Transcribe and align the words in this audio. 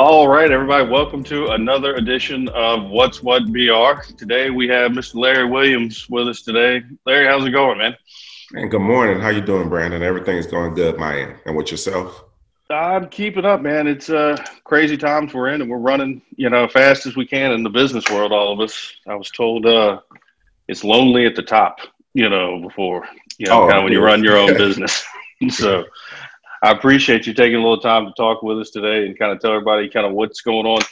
All 0.00 0.28
right, 0.28 0.48
everybody, 0.52 0.88
welcome 0.88 1.24
to 1.24 1.48
another 1.48 1.96
edition 1.96 2.48
of 2.50 2.84
What's 2.84 3.20
What 3.20 3.46
BR. 3.46 4.00
Today 4.16 4.48
we 4.48 4.68
have 4.68 4.92
Mr. 4.92 5.16
Larry 5.16 5.44
Williams 5.44 6.08
with 6.08 6.28
us 6.28 6.42
today. 6.42 6.84
Larry, 7.04 7.26
how's 7.26 7.44
it 7.44 7.50
going, 7.50 7.78
man? 7.78 7.96
And 8.52 8.70
good 8.70 8.78
morning. 8.78 9.18
How 9.18 9.30
you 9.30 9.40
doing, 9.40 9.68
Brandon? 9.68 10.04
Everything's 10.04 10.46
going 10.46 10.74
good, 10.74 10.98
my 10.98 11.18
end. 11.18 11.34
And 11.46 11.56
with 11.56 11.72
yourself? 11.72 12.26
I'm 12.70 13.08
keeping 13.08 13.44
up, 13.44 13.60
man. 13.60 13.88
It's 13.88 14.08
uh, 14.08 14.36
crazy 14.62 14.96
times 14.96 15.34
we're 15.34 15.48
in, 15.48 15.62
and 15.62 15.68
we're 15.68 15.78
running, 15.78 16.22
you 16.36 16.48
know, 16.48 16.68
fast 16.68 17.04
as 17.06 17.16
we 17.16 17.26
can 17.26 17.50
in 17.50 17.64
the 17.64 17.68
business 17.68 18.08
world. 18.08 18.30
All 18.30 18.52
of 18.52 18.60
us. 18.60 18.92
I 19.08 19.16
was 19.16 19.32
told 19.32 19.66
uh, 19.66 19.98
it's 20.68 20.84
lonely 20.84 21.26
at 21.26 21.34
the 21.34 21.42
top, 21.42 21.80
you 22.14 22.28
know, 22.28 22.60
before 22.60 23.04
you 23.36 23.48
know, 23.48 23.64
oh, 23.64 23.66
kind 23.66 23.78
of 23.78 23.82
when 23.82 23.92
you 23.92 24.00
run 24.00 24.22
your 24.22 24.36
own 24.36 24.56
business. 24.58 25.04
so, 25.50 25.84
I 26.62 26.70
appreciate 26.70 27.26
you 27.26 27.34
taking 27.34 27.56
a 27.56 27.62
little 27.62 27.80
time 27.80 28.06
to 28.06 28.12
talk 28.12 28.42
with 28.42 28.58
us 28.58 28.70
today 28.70 29.06
and 29.06 29.18
kind 29.18 29.32
of 29.32 29.40
tell 29.40 29.52
everybody 29.52 29.88
kind 29.88 30.06
of 30.06 30.12
what's 30.12 30.40
going 30.40 30.66
on. 30.66 30.82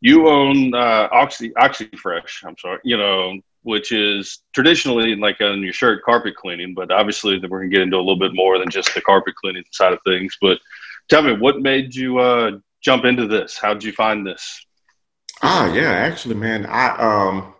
You 0.00 0.28
own 0.28 0.74
uh, 0.74 1.08
Oxy 1.10 1.50
Oxi 1.50 1.96
Fresh. 1.98 2.42
I'm 2.46 2.56
sorry, 2.58 2.80
you 2.84 2.96
know, 2.96 3.38
which 3.62 3.92
is 3.92 4.40
traditionally 4.54 5.16
like 5.16 5.40
on 5.40 5.62
your 5.62 5.72
shirt 5.72 6.04
carpet 6.04 6.36
cleaning, 6.36 6.74
but 6.74 6.92
obviously 6.92 7.40
we're 7.48 7.60
gonna 7.60 7.70
get 7.70 7.80
into 7.80 7.96
a 7.96 7.98
little 7.98 8.18
bit 8.18 8.34
more 8.34 8.58
than 8.58 8.70
just 8.70 8.94
the 8.94 9.00
carpet 9.00 9.34
cleaning 9.36 9.64
side 9.72 9.92
of 9.92 9.98
things. 10.04 10.36
But 10.40 10.58
tell 11.08 11.22
me, 11.22 11.32
what 11.32 11.60
made 11.60 11.94
you 11.94 12.18
uh, 12.18 12.58
jump 12.82 13.04
into 13.04 13.26
this? 13.26 13.58
How 13.58 13.74
did 13.74 13.84
you 13.84 13.92
find 13.92 14.26
this? 14.26 14.66
Ah, 15.42 15.72
yeah, 15.72 15.90
actually, 15.90 16.36
man, 16.36 16.66
I 16.66 16.88
um, 16.98 17.54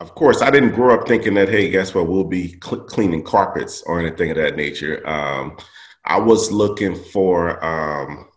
of 0.00 0.14
course, 0.14 0.42
I 0.42 0.50
didn't 0.50 0.72
grow 0.72 0.94
up 0.94 1.06
thinking 1.06 1.34
that 1.34 1.48
hey, 1.48 1.70
guess 1.70 1.94
what, 1.94 2.08
we'll 2.08 2.24
be 2.24 2.58
cl- 2.62 2.84
cleaning 2.84 3.22
carpets 3.22 3.82
or 3.82 4.00
anything 4.00 4.30
of 4.30 4.36
that 4.36 4.56
nature. 4.56 5.06
Um, 5.08 5.56
I 6.04 6.18
was 6.18 6.52
looking 6.52 6.94
for 6.94 7.64
um, 7.64 8.28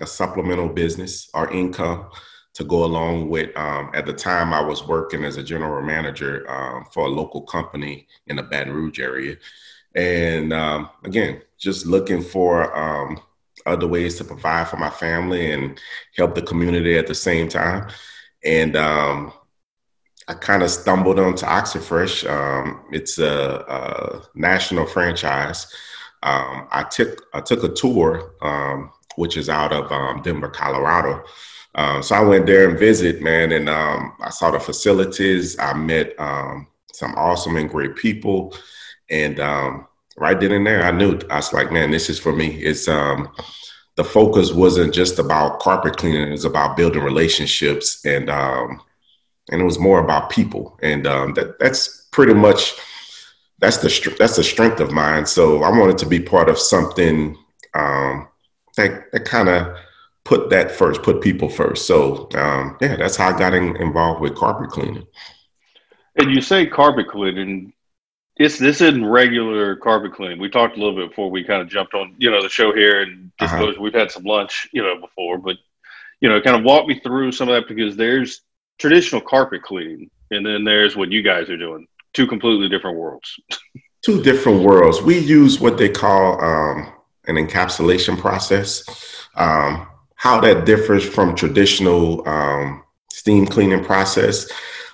a 0.00 0.06
supplemental 0.06 0.68
business 0.68 1.28
or 1.34 1.50
income 1.52 2.10
to 2.54 2.64
go 2.64 2.84
along 2.84 3.28
with. 3.28 3.56
Um, 3.56 3.90
at 3.94 4.06
the 4.06 4.12
time, 4.12 4.52
I 4.52 4.60
was 4.60 4.86
working 4.86 5.24
as 5.24 5.36
a 5.36 5.42
general 5.42 5.84
manager 5.84 6.48
um, 6.50 6.84
for 6.92 7.06
a 7.06 7.10
local 7.10 7.42
company 7.42 8.06
in 8.26 8.36
the 8.36 8.42
Baton 8.42 8.72
Rouge 8.72 9.00
area. 9.00 9.36
And 9.94 10.52
um, 10.52 10.90
again, 11.04 11.42
just 11.58 11.86
looking 11.86 12.22
for 12.22 12.76
um, 12.76 13.20
other 13.66 13.86
ways 13.86 14.16
to 14.16 14.24
provide 14.24 14.68
for 14.68 14.76
my 14.76 14.90
family 14.90 15.52
and 15.52 15.80
help 16.16 16.34
the 16.34 16.42
community 16.42 16.96
at 16.96 17.06
the 17.06 17.14
same 17.14 17.48
time. 17.48 17.88
And 18.44 18.76
um, 18.76 19.32
I 20.28 20.34
kind 20.34 20.62
of 20.62 20.70
stumbled 20.70 21.18
onto 21.18 21.46
Oxi 21.46 21.80
Fresh. 21.80 22.24
Um, 22.24 22.84
it's 22.92 23.18
a, 23.18 23.64
a, 23.68 24.22
national 24.34 24.86
franchise. 24.86 25.66
I 26.22 26.84
took 26.90 27.26
I 27.32 27.40
took 27.40 27.64
a 27.64 27.68
tour, 27.68 28.32
which 29.16 29.36
is 29.36 29.48
out 29.48 29.72
of 29.72 30.22
Denver, 30.22 30.48
Colorado 30.48 31.24
um, 31.78 32.02
so 32.02 32.16
I 32.16 32.20
went 32.20 32.46
there 32.46 32.68
and 32.68 32.78
visit, 32.78 33.22
man, 33.22 33.52
and 33.52 33.68
um, 33.68 34.14
I 34.20 34.30
saw 34.30 34.50
the 34.50 34.58
facilities. 34.58 35.56
I 35.60 35.74
met 35.74 36.18
um, 36.18 36.66
some 36.92 37.14
awesome 37.14 37.56
and 37.56 37.70
great 37.70 37.94
people, 37.94 38.52
and 39.10 39.38
um, 39.38 39.86
right 40.16 40.38
then 40.38 40.50
and 40.50 40.66
there, 40.66 40.82
I 40.82 40.90
knew 40.90 41.20
I 41.30 41.36
was 41.36 41.52
like, 41.52 41.70
man, 41.70 41.92
this 41.92 42.10
is 42.10 42.18
for 42.18 42.32
me. 42.32 42.48
It's 42.56 42.88
um, 42.88 43.30
the 43.94 44.02
focus 44.02 44.52
wasn't 44.52 44.92
just 44.92 45.20
about 45.20 45.60
carpet 45.60 45.96
cleaning; 45.96 46.26
it 46.28 46.32
was 46.32 46.44
about 46.44 46.76
building 46.76 47.02
relationships, 47.02 48.04
and 48.04 48.28
um, 48.28 48.80
and 49.52 49.60
it 49.60 49.64
was 49.64 49.78
more 49.78 50.00
about 50.00 50.30
people, 50.30 50.78
and 50.82 51.04
that 51.04 51.58
that's 51.60 52.08
pretty 52.10 52.34
much 52.34 52.74
that's 53.58 53.78
the 53.78 54.16
that's 54.18 54.36
the 54.36 54.44
strength 54.44 54.80
of 54.80 54.92
mine. 54.92 55.26
So 55.26 55.62
I 55.62 55.70
wanted 55.70 55.98
to 55.98 56.06
be 56.06 56.20
part 56.20 56.48
of 56.48 56.58
something 56.58 57.36
that 58.78 59.10
that 59.12 59.24
kind 59.24 59.48
of 59.48 59.76
put 60.24 60.50
that 60.50 60.70
first, 60.70 61.02
put 61.02 61.20
people 61.20 61.48
first. 61.48 61.86
So 61.86 62.28
um, 62.34 62.76
yeah, 62.80 62.96
that's 62.96 63.16
how 63.16 63.34
I 63.34 63.38
got 63.38 63.54
in, 63.54 63.76
involved 63.76 64.20
with 64.20 64.36
carpet 64.36 64.70
cleaning. 64.70 65.06
And 66.16 66.34
you 66.34 66.40
say 66.40 66.66
carpet 66.66 67.08
cleaning, 67.08 67.72
it's 68.36 68.58
this 68.58 68.80
isn't 68.80 69.04
regular 69.04 69.76
carpet 69.76 70.14
cleaning. 70.14 70.38
We 70.38 70.48
talked 70.48 70.76
a 70.76 70.80
little 70.80 70.96
bit 70.96 71.10
before 71.10 71.30
we 71.30 71.44
kind 71.44 71.62
of 71.62 71.68
jumped 71.68 71.94
on, 71.94 72.14
you 72.18 72.30
know, 72.30 72.42
the 72.42 72.48
show 72.48 72.74
here 72.74 73.02
and 73.02 73.30
uh-huh. 73.40 73.72
we've 73.80 73.94
had 73.94 74.10
some 74.10 74.24
lunch, 74.24 74.68
you 74.72 74.82
know, 74.82 75.00
before, 75.00 75.38
but 75.38 75.56
you 76.20 76.28
know, 76.28 76.40
kind 76.40 76.56
of 76.56 76.64
walk 76.64 76.86
me 76.86 77.00
through 77.00 77.32
some 77.32 77.48
of 77.48 77.54
that 77.54 77.68
because 77.68 77.96
there's 77.96 78.42
traditional 78.78 79.20
carpet 79.20 79.62
cleaning 79.62 80.10
and 80.30 80.44
then 80.44 80.64
there's 80.64 80.96
what 80.96 81.12
you 81.12 81.22
guys 81.22 81.48
are 81.48 81.56
doing. 81.56 81.86
Two 82.14 82.26
completely 82.26 82.68
different 82.68 82.98
worlds. 82.98 83.38
Two 84.02 84.22
different 84.22 84.62
worlds. 84.62 85.02
We 85.02 85.18
use 85.18 85.60
what 85.60 85.78
they 85.78 85.88
call 85.88 86.42
um, 86.42 86.92
an 87.26 87.36
encapsulation 87.36 88.18
process. 88.18 88.84
Um, 89.34 89.86
how 90.14 90.40
that 90.40 90.66
differs 90.66 91.08
from 91.08 91.36
traditional 91.36 92.26
um, 92.28 92.82
steam 93.10 93.46
cleaning 93.46 93.84
process. 93.84 94.50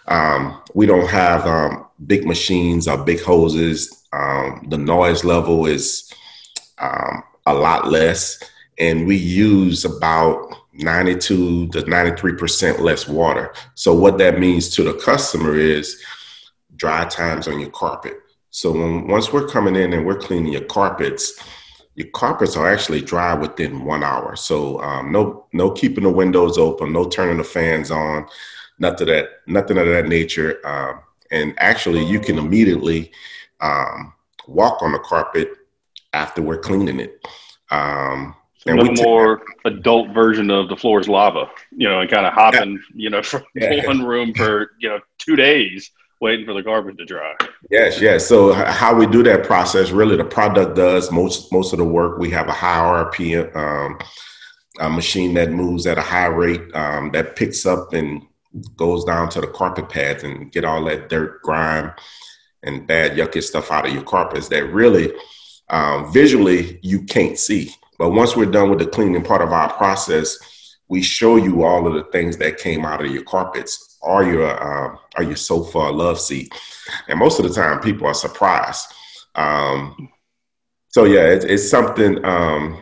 Um, 0.07 0.61
we 0.75 0.87
don't 0.87 1.09
have 1.09 1.47
um, 1.47 1.87
big 2.07 2.27
machines 2.27 2.87
or 2.87 3.03
big 3.03 3.23
hoses. 3.23 4.05
Um, 4.13 4.67
the 4.69 4.77
noise 4.77 5.25
level 5.25 5.67
is 5.67 6.13
a 7.47 7.55
lot 7.55 7.89
less, 7.89 8.43
and 8.79 9.07
we 9.07 9.17
use 9.17 9.85
about 9.85 10.55
92 10.75 11.69
to 11.69 11.83
93% 11.83 12.81
less 12.81 13.07
water. 13.09 13.53
So, 13.75 13.95
what 13.95 14.19
that 14.19 14.39
means 14.39 14.69
to 14.71 14.83
the 14.83 14.95
customer 14.95 15.57
is 15.57 16.03
dry 16.77 17.05
times 17.07 17.49
on 17.49 17.61
your 17.61 17.71
carpet. 17.71 18.19
So, 18.51 18.73
when, 18.73 19.09
once 19.09 19.33
we're 19.33 19.49
coming 19.49 19.77
in 19.77 19.93
and 19.93 20.07
we're 20.07 20.19
cleaning 20.19 20.53
your 20.53 20.65
carpets, 20.65 21.39
your 21.95 22.09
carpets 22.09 22.57
are 22.57 22.71
actually 22.71 23.01
dry 23.01 23.35
within 23.35 23.85
one 23.85 24.03
hour. 24.03 24.37
So 24.37 24.81
um, 24.81 25.13
no 25.13 25.47
no 25.53 25.71
keeping 25.71 26.05
the 26.05 26.11
windows 26.11 26.59
open, 26.59 26.93
no 26.93 27.09
turning 27.09 27.39
the 27.39 27.45
fans 27.45 27.91
on, 27.91 28.27
nothing 28.79 29.07
that 29.09 29.29
nothing 29.47 29.79
of 29.79 29.87
that 29.87 30.07
nature. 30.07 30.61
Um, 30.67 31.01
and 31.31 31.55
actually, 31.59 32.05
you 32.05 32.21
can 32.21 32.39
immediately 32.39 33.13
um, 33.61 34.13
walk 34.47 34.83
on 34.83 34.93
the 34.93 34.99
carpet 34.99 35.51
after 36.13 36.43
we're 36.43 36.59
cleaning 36.59 37.01
it. 37.01 37.27
Um, 37.71 38.35
and 38.67 38.79
a 38.79 38.83
little 38.83 39.05
more 39.05 39.43
adult 39.67 40.11
version 40.15 40.51
of 40.51 40.69
the 40.69 40.77
floor 40.77 40.99
is 40.99 41.09
lava, 41.09 41.51
you 41.71 41.89
know, 41.89 42.01
and 42.01 42.11
kind 42.11 42.25
of 42.25 42.33
hopping, 42.33 42.73
yeah. 42.73 42.79
you 42.95 43.11
know, 43.11 43.23
from 43.23 43.45
yeah. 43.55 43.87
one 43.87 44.05
room 44.05 44.35
for 44.35 44.73
you 44.81 44.89
know 44.89 45.01
two 45.19 45.37
days 45.37 45.91
waiting 46.21 46.47
for 46.47 46.55
the 46.55 46.63
carpet 46.63 46.97
to 46.99 47.05
dry. 47.05 47.35
Yes, 47.71 48.01
yes. 48.01 48.27
So 48.27 48.53
how 48.53 48.95
we 48.95 49.07
do 49.07 49.23
that 49.25 49.45
process, 49.45 49.91
really, 49.91 50.17
the 50.17 50.25
product 50.25 50.77
does 50.77 51.11
most 51.11 51.53
most 51.53 51.73
of 51.73 51.79
the 51.79 51.85
work. 51.85 52.19
We 52.19 52.31
have 52.31 52.49
a 52.49 52.53
high 52.53 53.05
RPM 53.05 53.55
um, 53.57 53.99
a 54.81 54.91
machine 54.91 55.35
that 55.35 55.53
moves 55.53 55.87
at 55.87 55.99
a 55.99 56.03
high 56.03 56.27
rate 56.27 56.75
um, 56.75 57.11
that 57.13 57.37
picks 57.37 57.65
up 57.65 57.93
and 57.93 58.23
goes 58.77 59.05
down 59.05 59.29
to 59.31 59.41
the 59.41 59.47
carpet 59.47 59.89
pads 59.89 60.25
and 60.25 60.51
get 60.53 60.65
all 60.65 60.85
that 60.85 61.09
dirt, 61.09 61.43
grime, 61.43 61.93
and 62.63 62.87
bad 62.87 63.13
yucky 63.13 63.43
stuff 63.43 63.71
out 63.71 63.87
of 63.87 63.93
your 63.93 64.03
carpets 64.03 64.49
that 64.49 64.65
really 64.73 65.13
um, 65.71 66.13
visually 66.13 66.79
you 66.83 67.03
can't 67.03 67.39
see. 67.39 67.73
But 67.99 68.11
once 68.11 68.35
we're 68.35 68.51
done 68.51 68.71
with 68.71 68.81
the 68.81 68.87
cleaning 68.87 69.23
part 69.23 69.43
of 69.43 69.53
our 69.53 69.73
process, 69.75 70.39
we 70.89 71.03
show 71.03 71.37
you 71.37 71.63
all 71.63 71.87
of 71.87 71.95
the 71.95 72.11
things 72.11 72.37
that 72.39 72.59
came 72.59 72.85
out 72.85 73.05
of 73.05 73.11
your 73.11 73.23
carpets 73.23 73.94
or 74.05 74.23
your 74.23 74.63
um, 74.63 74.99
or 75.17 75.25
your 75.25 75.37
sofa 75.37 75.79
or 75.79 75.93
love 75.93 76.21
seat, 76.21 76.53
and 77.09 77.19
most 77.19 77.39
of 77.39 77.49
the 77.49 77.55
time 77.55 77.81
people 77.81 78.07
are 78.07 78.15
surprised. 78.15 78.87
Um, 79.35 80.09
so 80.89 81.05
yeah, 81.05 81.27
it's, 81.27 81.45
it's 81.45 81.69
something. 81.69 82.25
Um, 82.25 82.81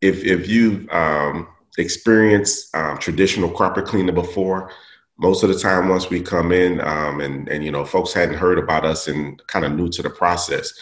if 0.00 0.24
if 0.24 0.48
you've 0.48 0.88
um, 0.90 1.48
experienced 1.78 2.74
um, 2.74 2.98
traditional 2.98 3.50
carpet 3.50 3.86
cleaning 3.86 4.14
before, 4.14 4.70
most 5.18 5.42
of 5.42 5.50
the 5.50 5.58
time 5.58 5.88
once 5.88 6.10
we 6.10 6.20
come 6.20 6.52
in 6.52 6.80
um, 6.80 7.20
and 7.20 7.48
and 7.48 7.64
you 7.64 7.70
know 7.70 7.84
folks 7.84 8.12
hadn't 8.12 8.38
heard 8.38 8.58
about 8.58 8.84
us 8.84 9.08
and 9.08 9.46
kind 9.46 9.64
of 9.64 9.72
new 9.72 9.88
to 9.90 10.02
the 10.02 10.10
process, 10.10 10.72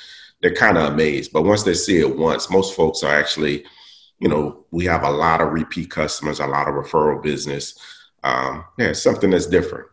they're 0.40 0.54
kind 0.54 0.78
of 0.78 0.92
amazed. 0.92 1.32
But 1.32 1.44
once 1.44 1.64
they 1.64 1.74
see 1.74 1.98
it 1.98 2.16
once, 2.16 2.50
most 2.50 2.76
folks 2.76 3.02
are 3.02 3.14
actually, 3.14 3.64
you 4.20 4.28
know, 4.28 4.64
we 4.70 4.84
have 4.86 5.02
a 5.02 5.10
lot 5.10 5.40
of 5.40 5.52
repeat 5.52 5.90
customers, 5.90 6.40
a 6.40 6.46
lot 6.46 6.68
of 6.68 6.74
referral 6.74 7.22
business 7.22 7.78
um, 8.24 8.64
yeah, 8.78 8.92
something 8.92 9.30
that's 9.30 9.46
different. 9.46 9.88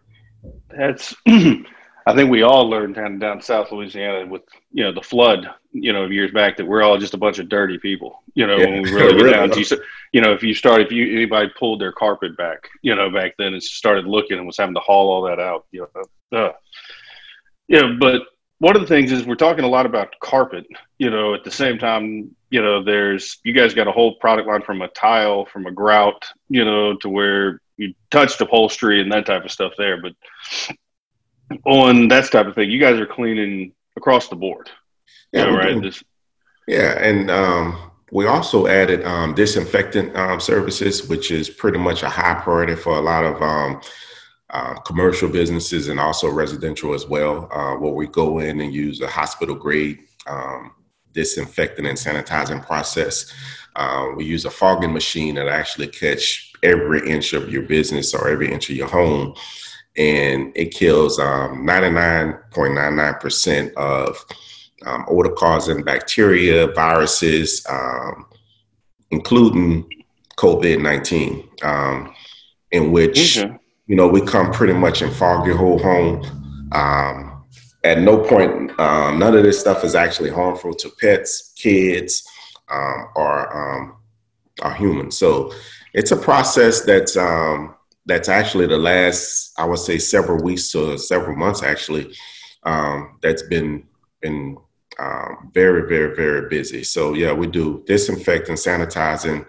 That's, 0.70 1.16
I 1.28 2.16
think 2.16 2.32
we 2.32 2.42
all 2.42 2.70
learned 2.70 2.96
down 2.96 3.20
down 3.20 3.42
South 3.42 3.72
Louisiana 3.72 4.26
with 4.26 4.42
you 4.72 4.84
know 4.84 4.92
the 4.92 5.02
flood, 5.02 5.48
you 5.72 5.94
know, 5.94 6.06
years 6.06 6.32
back 6.32 6.58
that 6.58 6.66
we're 6.66 6.82
all 6.82 6.98
just 6.98 7.14
a 7.14 7.18
bunch 7.18 7.40
of 7.40 7.50
dirty 7.50 7.78
people. 7.78 8.24
You 8.34 8.48
know, 8.48 8.58
yeah, 8.58 8.66
when 8.66 8.82
we 8.82 8.92
really 8.94 9.24
get 9.24 9.32
down 9.34 9.52
to 9.52 9.82
you 10.12 10.22
know, 10.22 10.34
if 10.34 10.42
you 10.42 10.54
start 10.54 10.82
if 10.82 10.92
you 10.92 11.16
anybody 11.16 11.52
pulled 11.58 11.82
their 11.82 11.92
carpet 11.92 12.36
back, 12.38 12.68
you 12.82 12.96
know, 12.96 13.12
back 13.12 13.34
then 13.38 13.54
and 13.54 13.62
started 13.62 14.06
looking 14.06 14.38
and 14.38 14.48
was 14.48 14.58
having 14.58 14.76
to 14.76 14.82
haul 14.82 15.10
all 15.10 15.22
that 15.24 15.40
out, 15.40 15.66
you 15.72 15.88
know, 16.32 16.38
uh, 16.40 16.52
yeah. 17.68 17.94
But 18.00 18.22
one 18.60 18.76
of 18.76 18.82
the 18.82 18.88
things 18.88 19.12
is 19.12 19.26
we're 19.26 19.36
talking 19.36 19.64
a 19.64 19.70
lot 19.70 19.86
about 19.86 20.16
carpet. 20.22 20.66
You 20.98 21.10
know, 21.10 21.34
at 21.34 21.44
the 21.44 21.52
same 21.52 21.78
time, 21.78 22.36
you 22.50 22.62
know, 22.62 22.84
there's 22.84 23.40
you 23.44 23.54
guys 23.54 23.74
got 23.74 23.88
a 23.88 23.92
whole 23.92 24.16
product 24.16 24.48
line 24.48 24.64
from 24.64 24.82
a 24.82 24.88
tile, 24.90 25.46
from 25.46 25.66
a 25.66 25.72
grout, 25.72 26.26
you 26.50 26.66
know, 26.66 26.96
to 26.98 27.10
where 27.10 27.62
you 27.80 27.94
touched 28.12 28.42
upholstery 28.42 29.02
and 29.02 29.12
that 29.12 29.26
type 29.26 29.46
of 29.46 29.52
stuff 29.52 29.72
there, 29.78 30.02
but 30.02 30.14
on 31.66 32.10
that 32.10 32.30
type 32.30 32.46
of 32.46 32.54
thing, 32.54 32.70
you 32.70 32.80
guys 32.80 33.00
are 33.00 33.06
cleaning 33.06 33.72
across 33.96 34.28
the 34.28 34.36
board. 34.36 34.70
Yeah, 35.32 35.46
you 35.46 35.52
know, 35.52 35.58
right. 35.58 35.82
This, 35.82 36.04
yeah, 36.68 37.00
and 37.02 37.32
um, 37.32 37.92
we 38.12 38.28
also 38.28 38.68
added 38.68 39.06
um, 39.06 39.34
disinfectant 39.34 40.16
um, 40.16 40.42
services, 40.42 41.08
which 41.08 41.32
is 41.32 41.50
pretty 41.50 41.80
much 41.80 42.04
a 42.04 42.10
high 42.10 42.36
priority 42.36 42.76
for 42.76 42.98
a 42.98 43.02
lot 43.02 43.24
of 43.24 43.42
um, 43.42 43.82
uh, 44.50 44.74
commercial 44.82 45.30
businesses 45.30 45.88
and 45.88 46.02
also 46.02 46.30
residential 46.30 46.94
as 46.94 47.08
well, 47.08 47.48
uh, 47.52 47.76
where 47.76 47.94
we 47.94 48.08
go 48.08 48.40
in 48.40 48.60
and 48.60 48.74
use 48.74 49.00
a 49.00 49.08
hospital 49.08 49.56
grade 49.56 50.00
um, 50.28 50.72
disinfecting 51.14 51.86
and 51.86 51.98
sanitizing 51.98 52.66
process. 52.66 53.34
Uh, 53.76 54.08
we 54.18 54.26
use 54.26 54.44
a 54.44 54.50
fogging 54.50 54.92
machine 54.92 55.36
that 55.36 55.48
actually 55.48 55.88
catch 55.88 56.49
every 56.64 57.10
inch 57.10 57.34
of 57.34 57.52
your 57.52 57.64
business 57.64 58.14
or 58.14 58.30
every 58.30 58.52
inch 58.52 58.70
of 58.70 58.76
your 58.76 58.88
home, 58.88 59.34
and 59.98 60.52
it 60.56 60.72
kills 60.74 61.18
99.99% 61.20 63.68
um, 63.68 63.74
of 63.76 64.24
um, 64.86 65.06
odor 65.10 65.32
causing 65.32 65.84
bacteria, 65.84 66.68
viruses, 66.68 67.66
um, 67.70 68.26
including 69.12 69.90
COVID 70.38 70.82
19, 70.82 71.50
um, 71.64 72.14
in 72.72 72.92
which, 72.92 73.40
okay. 73.40 73.58
you 73.88 73.96
know, 73.96 74.08
we 74.08 74.22
come 74.22 74.52
pretty 74.52 74.74
much 74.74 75.02
and 75.02 75.12
fog 75.14 75.46
your 75.46 75.58
whole 75.58 75.80
home. 75.80 76.24
Um, 76.72 77.44
at 77.84 78.00
no 78.00 78.20
point, 78.20 78.80
um, 78.80 79.20
none 79.20 79.36
of 79.36 79.44
this 79.44 79.60
stuff 79.60 79.84
is 79.84 79.96
actually 79.96 80.30
harmful 80.30 80.74
to 80.76 80.90
pets, 81.02 81.54
kids, 81.58 82.24
um, 82.70 83.08
or, 83.16 83.94
or 84.62 84.74
humans. 84.74 85.18
So 85.18 85.52
it's 85.94 86.12
a 86.12 86.18
process 86.18 86.82
that's, 86.82 87.16
that's 88.06 88.30
actually 88.30 88.68
the 88.68 88.78
last, 88.78 89.54
I 89.58 89.66
would 89.66 89.80
say, 89.80 89.98
several 89.98 90.44
weeks 90.44 90.72
to 90.72 90.98
several 90.98 91.36
months 91.36 91.64
actually, 91.64 92.16
that's 93.22 93.44
been 93.44 93.86
been 94.22 94.58
um, 95.00 95.50
very, 95.54 95.88
very, 95.88 96.16
very 96.16 96.50
busy. 96.50 96.84
So 96.84 97.14
yeah, 97.14 97.32
we 97.32 97.48
do 97.48 97.84
disinfecting, 97.88 98.56
sanitizing. 98.56 99.46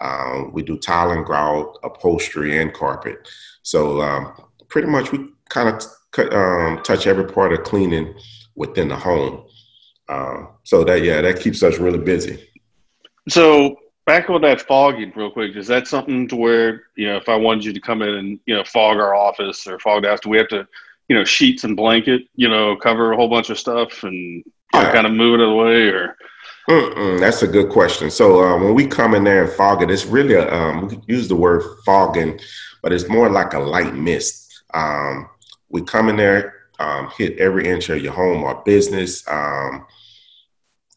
Um, 0.00 0.52
we 0.52 0.62
do 0.62 0.78
tile 0.78 1.12
and 1.12 1.24
grout, 1.24 1.78
upholstery, 1.84 2.58
and 2.58 2.72
carpet. 2.72 3.28
So 3.62 4.00
um, 4.00 4.32
pretty 4.68 4.88
much 4.88 5.12
we 5.12 5.28
kind 5.48 5.68
of 5.68 5.84
t- 6.12 6.34
um, 6.34 6.82
touch 6.82 7.06
every 7.06 7.26
part 7.26 7.52
of 7.52 7.62
cleaning 7.62 8.14
within 8.56 8.88
the 8.88 8.96
home. 8.96 9.44
Uh, 10.08 10.46
so 10.64 10.82
that 10.84 11.02
yeah, 11.02 11.20
that 11.20 11.38
keeps 11.38 11.62
us 11.62 11.78
really 11.78 11.98
busy. 11.98 12.48
So 13.28 13.76
back 14.10 14.28
on 14.28 14.40
that 14.40 14.60
fogging 14.60 15.12
real 15.14 15.30
quick, 15.30 15.54
is 15.54 15.68
that 15.68 15.86
something 15.86 16.26
to 16.26 16.34
where, 16.34 16.86
you 16.96 17.06
know, 17.06 17.16
if 17.16 17.28
I 17.28 17.36
wanted 17.36 17.64
you 17.64 17.72
to 17.72 17.80
come 17.80 18.02
in 18.02 18.08
and, 18.08 18.40
you 18.44 18.56
know, 18.56 18.64
fog 18.64 18.96
our 18.96 19.14
office 19.14 19.68
or 19.68 19.78
fog 19.78 20.02
the 20.02 20.08
house, 20.08 20.18
do 20.18 20.30
we 20.30 20.36
have 20.36 20.48
to, 20.48 20.66
you 21.08 21.14
know, 21.14 21.22
sheets 21.22 21.62
and 21.62 21.76
blanket, 21.76 22.22
you 22.34 22.48
know, 22.48 22.74
cover 22.74 23.12
a 23.12 23.16
whole 23.16 23.28
bunch 23.28 23.50
of 23.50 23.58
stuff 23.58 24.02
and 24.02 24.42
yeah. 24.74 24.90
kind 24.90 25.06
of 25.06 25.12
move 25.12 25.38
it 25.38 25.46
away 25.46 25.90
or? 25.90 26.16
That's 27.20 27.42
a 27.42 27.46
good 27.46 27.70
question. 27.70 28.10
So 28.10 28.42
uh, 28.42 28.58
when 28.58 28.74
we 28.74 28.84
come 28.84 29.14
in 29.14 29.22
there 29.22 29.44
and 29.44 29.52
fog 29.52 29.80
it, 29.80 29.92
it's 29.92 30.06
really 30.06 30.34
a, 30.34 30.52
um, 30.52 30.88
we 30.88 31.00
use 31.06 31.28
the 31.28 31.36
word 31.36 31.62
fogging, 31.86 32.40
but 32.82 32.92
it's 32.92 33.08
more 33.08 33.30
like 33.30 33.54
a 33.54 33.60
light 33.60 33.94
mist. 33.94 34.64
Um, 34.74 35.28
we 35.68 35.82
come 35.82 36.08
in 36.08 36.16
there, 36.16 36.54
um, 36.80 37.10
hit 37.16 37.38
every 37.38 37.68
inch 37.68 37.88
of 37.90 38.02
your 38.02 38.12
home 38.12 38.42
or 38.42 38.60
business, 38.64 39.22
um, 39.28 39.86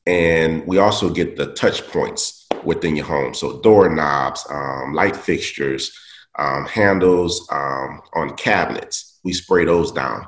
and 0.07 0.65
we 0.65 0.79
also 0.79 1.11
get 1.11 1.37
the 1.37 1.53
touch 1.53 1.87
points 1.87 2.42
within 2.65 2.95
your 2.95 3.05
home. 3.05 3.33
So 3.33 3.59
doorknobs, 3.61 4.45
um, 4.49 4.93
light 4.93 5.15
fixtures, 5.15 5.97
um, 6.39 6.65
handles 6.65 7.47
on 7.49 8.35
cabinets. 8.37 9.19
We 9.23 9.33
spray 9.33 9.65
those 9.65 9.91
down, 9.91 10.27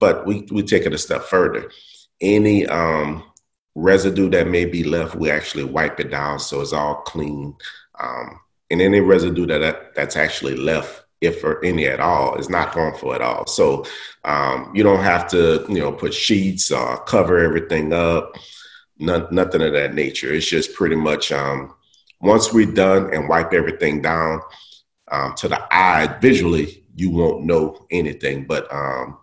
but 0.00 0.26
we 0.26 0.46
we 0.50 0.62
take 0.62 0.86
it 0.86 0.92
a 0.92 0.98
step 0.98 1.22
further 1.22 1.70
any 2.20 2.66
um, 2.66 3.22
residue 3.74 4.28
that 4.30 4.48
may 4.48 4.64
be 4.64 4.84
left, 4.84 5.14
we 5.14 5.30
actually 5.30 5.64
wipe 5.64 6.00
it 6.00 6.10
down 6.10 6.38
so 6.38 6.60
it's 6.60 6.72
all 6.72 6.96
clean. 7.02 7.54
Um, 7.98 8.40
and 8.70 8.82
any 8.82 9.00
residue 9.00 9.46
that, 9.46 9.58
that 9.58 9.94
that's 9.94 10.16
actually 10.16 10.56
left, 10.56 11.04
if 11.20 11.42
or 11.42 11.64
any 11.64 11.86
at 11.86 12.00
all, 12.00 12.36
is 12.36 12.50
not 12.50 12.74
harmful 12.74 13.14
at 13.14 13.22
all. 13.22 13.46
So 13.46 13.84
um, 14.24 14.70
you 14.74 14.82
don't 14.82 15.02
have 15.02 15.28
to, 15.28 15.64
you 15.68 15.78
know, 15.78 15.92
put 15.92 16.12
sheets 16.12 16.70
or 16.70 17.02
cover 17.04 17.38
everything 17.38 17.92
up. 17.92 18.36
None, 18.98 19.28
nothing 19.30 19.62
of 19.62 19.72
that 19.72 19.94
nature. 19.94 20.32
It's 20.32 20.46
just 20.46 20.74
pretty 20.74 20.96
much 20.96 21.30
um, 21.32 21.74
once 22.20 22.52
we're 22.52 22.72
done 22.72 23.14
and 23.14 23.28
wipe 23.28 23.52
everything 23.52 24.02
down 24.02 24.40
um, 25.10 25.34
to 25.36 25.48
the 25.48 25.60
eye 25.70 26.18
visually, 26.20 26.84
you 26.96 27.10
won't 27.10 27.44
know 27.44 27.86
anything. 27.90 28.44
But 28.44 28.72
um, 28.72 29.18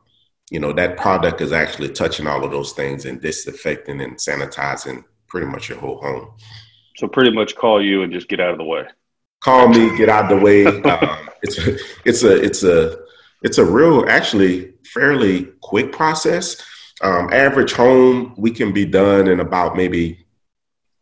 you 0.51 0.60
know 0.60 0.72
that 0.74 0.98
product 0.98 1.42
is 1.42 1.51
actually 1.51 1.89
touching 1.89 2.27
all 2.27 2.44
of 2.44 2.51
those 2.51 2.74
things 2.74 3.06
and 3.06 3.22
disinfecting 3.22 4.01
and 4.01 4.16
sanitizing 4.18 5.04
pretty 5.27 5.48
much 5.48 5.69
your 5.69 5.80
whole 5.80 6.00
home 6.01 6.31
so 6.98 7.07
pretty 7.07 7.31
much 7.31 7.56
call 7.56 7.83
you 7.83 8.04
and 8.04 8.13
just 8.13 8.27
get 8.27 8.39
out 8.39 8.51
of 8.51 8.57
the 8.57 8.63
way 8.63 8.86
call 9.44 9.68
me 9.68 9.95
get 9.98 10.10
out 10.10 10.31
of 10.31 10.38
the 10.38 10.45
way 10.45 10.66
um, 10.83 11.30
it's 11.42 11.57
a 11.57 11.75
it's 12.06 12.24
a 12.24 12.44
it's 12.44 12.63
a 12.63 12.98
it's 13.42 13.57
a 13.57 13.66
real 13.66 14.06
actually 14.07 14.74
fairly 14.86 15.45
quick 15.62 15.92
process 15.92 16.62
um, 17.02 17.30
average 17.34 17.74
home 17.74 18.34
we 18.38 18.52
can 18.52 18.72
be 18.72 18.86
done 18.86 19.28
in 19.28 19.40
about 19.40 19.76
maybe 19.76 20.26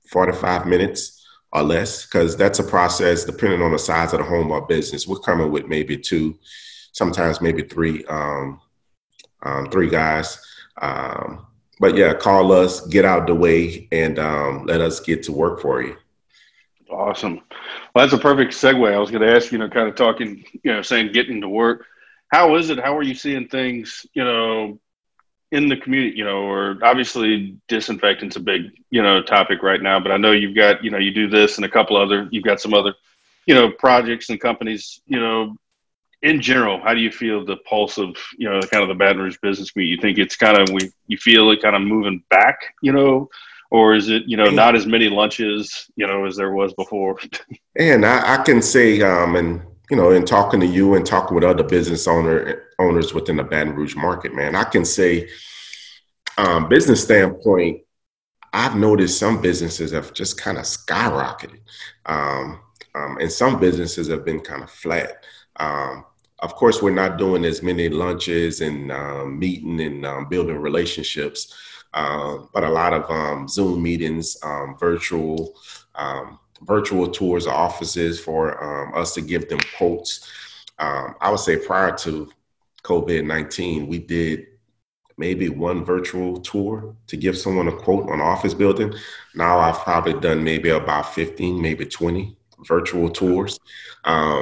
four 0.07 0.25
to 0.25 0.33
five 0.33 0.65
minutes 0.65 1.25
or 1.51 1.63
less 1.63 2.05
because 2.05 2.35
that's 2.35 2.59
a 2.59 2.63
process 2.63 3.25
depending 3.25 3.61
on 3.61 3.71
the 3.71 3.79
size 3.79 4.13
of 4.13 4.19
the 4.19 4.25
home 4.25 4.51
or 4.51 4.65
business 4.65 5.07
we're 5.07 5.19
coming 5.19 5.51
with 5.51 5.67
maybe 5.67 5.97
two 5.97 6.37
sometimes 6.93 7.41
maybe 7.41 7.63
three 7.63 8.03
um, 8.05 8.59
um, 9.43 9.69
three 9.69 9.89
guys. 9.89 10.39
Um, 10.81 11.45
but 11.79 11.95
yeah, 11.95 12.13
call 12.13 12.51
us, 12.51 12.85
get 12.87 13.05
out 13.05 13.27
the 13.27 13.35
way, 13.35 13.87
and 13.91 14.17
um, 14.17 14.65
let 14.65 14.81
us 14.81 14.99
get 14.99 15.23
to 15.23 15.31
work 15.31 15.61
for 15.61 15.81
you. 15.81 15.97
Awesome. 16.89 17.41
Well, 17.93 18.05
that's 18.05 18.13
a 18.13 18.17
perfect 18.17 18.53
segue. 18.53 18.93
I 18.93 18.99
was 18.99 19.11
going 19.11 19.23
to 19.23 19.35
ask 19.35 19.51
you 19.51 19.57
know, 19.57 19.69
kind 19.69 19.89
of 19.89 19.95
talking, 19.95 20.45
you 20.63 20.71
know, 20.71 20.81
saying 20.81 21.11
getting 21.11 21.41
to 21.41 21.49
work. 21.49 21.85
How 22.29 22.55
is 22.55 22.69
it? 22.69 22.79
How 22.79 22.97
are 22.97 23.03
you 23.03 23.15
seeing 23.15 23.47
things, 23.47 24.05
you 24.13 24.23
know, 24.23 24.79
in 25.53 25.69
the 25.69 25.77
community, 25.77 26.17
you 26.17 26.25
know, 26.25 26.41
or 26.41 26.77
obviously 26.81 27.55
disinfectant's 27.67 28.35
a 28.35 28.39
big, 28.39 28.71
you 28.89 29.03
know, 29.03 29.21
topic 29.21 29.61
right 29.61 29.81
now, 29.81 29.99
but 29.99 30.11
I 30.11 30.17
know 30.17 30.31
you've 30.31 30.55
got, 30.55 30.83
you 30.83 30.89
know, 30.89 30.97
you 30.97 31.11
do 31.11 31.29
this 31.29 31.57
and 31.57 31.65
a 31.65 31.69
couple 31.69 31.95
other, 31.95 32.27
you've 32.31 32.43
got 32.43 32.59
some 32.59 32.73
other, 32.73 32.95
you 33.45 33.53
know, 33.53 33.69
projects 33.69 34.31
and 34.31 34.41
companies, 34.41 35.01
you 35.05 35.19
know, 35.19 35.55
in 36.23 36.41
general, 36.41 36.81
how 36.81 36.93
do 36.93 37.01
you 37.01 37.11
feel 37.11 37.45
the 37.45 37.57
pulse 37.69 37.97
of 37.97 38.15
you 38.37 38.49
know 38.49 38.61
kind 38.61 38.81
of 38.81 38.87
the 38.87 38.95
Baton 38.95 39.21
Rouge 39.21 39.37
business 39.41 39.71
community? 39.71 39.93
You 39.93 40.01
think 40.01 40.17
it's 40.17 40.37
kind 40.37 40.57
of 40.57 40.69
we 40.69 40.89
you 41.07 41.17
feel 41.17 41.51
it 41.51 41.61
kind 41.61 41.75
of 41.75 41.81
moving 41.81 42.23
back, 42.29 42.73
you 42.81 42.93
know, 42.93 43.29
or 43.71 43.93
is 43.93 44.07
it 44.07 44.23
you 44.25 44.37
know 44.37 44.49
not 44.49 44.73
as 44.73 44.85
many 44.85 45.09
lunches 45.09 45.91
you 45.97 46.07
know 46.07 46.25
as 46.25 46.37
there 46.37 46.53
was 46.53 46.73
before? 46.75 47.19
and 47.75 48.05
I, 48.05 48.35
I, 48.35 48.43
can 48.43 48.61
say, 48.61 49.01
um, 49.01 49.35
and 49.35 49.61
you 49.93 49.97
know, 49.97 50.09
in 50.09 50.25
talking 50.25 50.59
to 50.59 50.65
you 50.65 50.95
and 50.95 51.05
talking 51.05 51.35
with 51.35 51.43
other 51.43 51.61
business 51.61 52.07
owner 52.07 52.63
owners 52.79 53.13
within 53.13 53.35
the 53.35 53.43
Baton 53.43 53.75
Rouge 53.75 53.95
market, 53.95 54.33
man, 54.33 54.55
I 54.55 54.63
can 54.63 54.85
say, 54.85 55.29
um, 56.39 56.67
business 56.67 57.03
standpoint, 57.03 57.83
I've 58.53 58.75
noticed 58.75 59.19
some 59.19 59.39
businesses 59.39 59.91
have 59.91 60.11
just 60.11 60.41
kind 60.41 60.57
of 60.57 60.63
skyrocketed, 60.63 61.59
um, 62.07 62.59
um, 62.95 63.19
and 63.21 63.31
some 63.31 63.59
businesses 63.59 64.07
have 64.07 64.25
been 64.25 64.39
kind 64.39 64.63
of 64.63 64.71
flat. 64.71 65.23
Um, 65.57 66.05
of 66.39 66.55
course, 66.55 66.81
we're 66.81 66.89
not 66.89 67.19
doing 67.19 67.45
as 67.45 67.61
many 67.61 67.87
lunches 67.87 68.61
and 68.61 68.91
um, 68.91 69.37
meeting 69.37 69.79
and 69.79 70.07
um, 70.07 70.27
building 70.27 70.57
relationships, 70.57 71.53
uh, 71.93 72.37
but 72.51 72.63
a 72.63 72.69
lot 72.69 72.93
of 72.93 73.47
Zoom 73.47 73.83
meetings, 73.83 74.37
virtual, 74.79 75.53
um, 75.93 76.39
virtual 76.65 77.07
tours 77.07 77.45
of 77.47 77.53
offices 77.53 78.19
for 78.19 78.63
um, 78.63 78.93
us 79.01 79.13
to 79.13 79.21
give 79.21 79.49
them 79.49 79.59
quotes. 79.77 80.29
I 80.79 81.29
would 81.29 81.39
say 81.39 81.57
prior 81.57 81.95
to 81.97 82.29
COVID 82.83 83.25
nineteen, 83.25 83.87
we 83.87 83.99
did 83.99 84.47
maybe 85.17 85.47
one 85.47 85.85
virtual 85.85 86.41
tour 86.41 86.95
to 87.07 87.15
give 87.15 87.37
someone 87.37 87.67
a 87.67 87.75
quote 87.75 88.09
on 88.09 88.19
office 88.19 88.53
building. 88.53 88.93
Now 89.35 89.59
I've 89.59 89.79
probably 89.79 90.19
done 90.19 90.43
maybe 90.43 90.69
about 90.69 91.13
fifteen, 91.13 91.61
maybe 91.61 91.85
twenty 91.85 92.35
virtual 92.67 93.09
tours. 93.09 93.59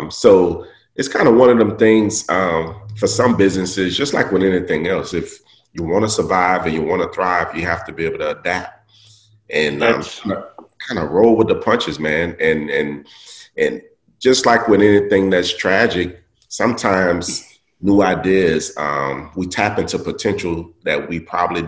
so 0.09 0.65
it's 0.95 1.07
kind 1.07 1.27
of 1.27 1.35
one 1.35 1.49
of 1.49 1.57
them 1.57 1.77
things 1.77 2.27
um, 2.29 2.87
for 2.97 3.07
some 3.07 3.35
businesses, 3.37 3.97
just 3.97 4.13
like 4.13 4.31
with 4.31 4.43
anything 4.43 4.87
else. 4.87 5.13
If 5.13 5.39
you 5.73 5.83
want 5.83 6.03
to 6.05 6.09
survive 6.09 6.65
and 6.65 6.73
you 6.73 6.83
want 6.83 7.01
to 7.01 7.09
thrive, 7.13 7.55
you 7.55 7.63
have 7.65 7.85
to 7.85 7.93
be 7.93 8.05
able 8.05 8.19
to 8.19 8.39
adapt 8.39 8.89
and 9.49 9.83
um, 9.83 10.03
kind 10.87 10.99
of 10.99 11.11
roll 11.11 11.35
with 11.35 11.47
the 11.47 11.55
punches, 11.55 11.99
man. 11.99 12.35
And 12.39 12.69
and 12.69 13.07
and 13.57 13.81
just 14.19 14.45
like 14.45 14.67
with 14.67 14.81
anything 14.81 15.29
that's 15.29 15.55
tragic, 15.55 16.23
sometimes 16.47 17.59
new 17.81 18.03
ideas 18.03 18.75
um, 18.77 19.31
we 19.35 19.47
tap 19.47 19.79
into 19.79 19.97
potential 19.97 20.71
that 20.83 21.09
we 21.09 21.19
probably 21.19 21.67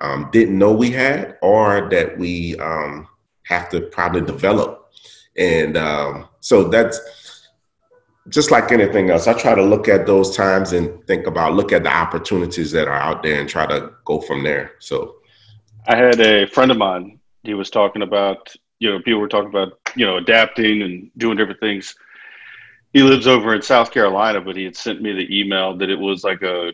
um, 0.00 0.28
didn't 0.32 0.58
know 0.58 0.72
we 0.72 0.90
had, 0.90 1.38
or 1.42 1.88
that 1.90 2.18
we 2.18 2.56
um, 2.58 3.06
have 3.44 3.68
to 3.70 3.80
probably 3.80 4.20
develop. 4.20 4.92
And 5.36 5.76
um, 5.76 6.28
so 6.40 6.64
that's 6.64 7.00
just 8.28 8.50
like 8.50 8.70
anything 8.70 9.10
else, 9.10 9.26
I 9.26 9.32
try 9.32 9.54
to 9.54 9.62
look 9.62 9.88
at 9.88 10.06
those 10.06 10.36
times 10.36 10.72
and 10.72 11.04
think 11.06 11.26
about 11.26 11.54
look 11.54 11.72
at 11.72 11.82
the 11.82 11.94
opportunities 11.94 12.70
that 12.72 12.88
are 12.88 12.94
out 12.94 13.22
there 13.22 13.40
and 13.40 13.48
try 13.48 13.66
to 13.66 13.92
go 14.04 14.20
from 14.20 14.44
there. 14.44 14.72
So 14.78 15.16
I 15.86 15.96
had 15.96 16.20
a 16.20 16.46
friend 16.46 16.70
of 16.70 16.76
mine 16.76 17.18
he 17.42 17.54
was 17.54 17.70
talking 17.70 18.02
about, 18.02 18.54
you 18.78 18.90
know, 18.90 18.98
people 18.98 19.20
were 19.20 19.28
talking 19.28 19.48
about, 19.48 19.78
you 19.96 20.06
know, 20.06 20.16
adapting 20.16 20.82
and 20.82 21.10
doing 21.16 21.36
different 21.36 21.60
things. 21.60 21.94
He 22.92 23.02
lives 23.02 23.26
over 23.26 23.54
in 23.54 23.62
South 23.62 23.90
Carolina, 23.90 24.40
but 24.40 24.56
he 24.56 24.64
had 24.64 24.76
sent 24.76 25.00
me 25.00 25.12
the 25.12 25.40
email 25.40 25.76
that 25.78 25.90
it 25.90 25.98
was 25.98 26.24
like 26.24 26.42
a 26.42 26.72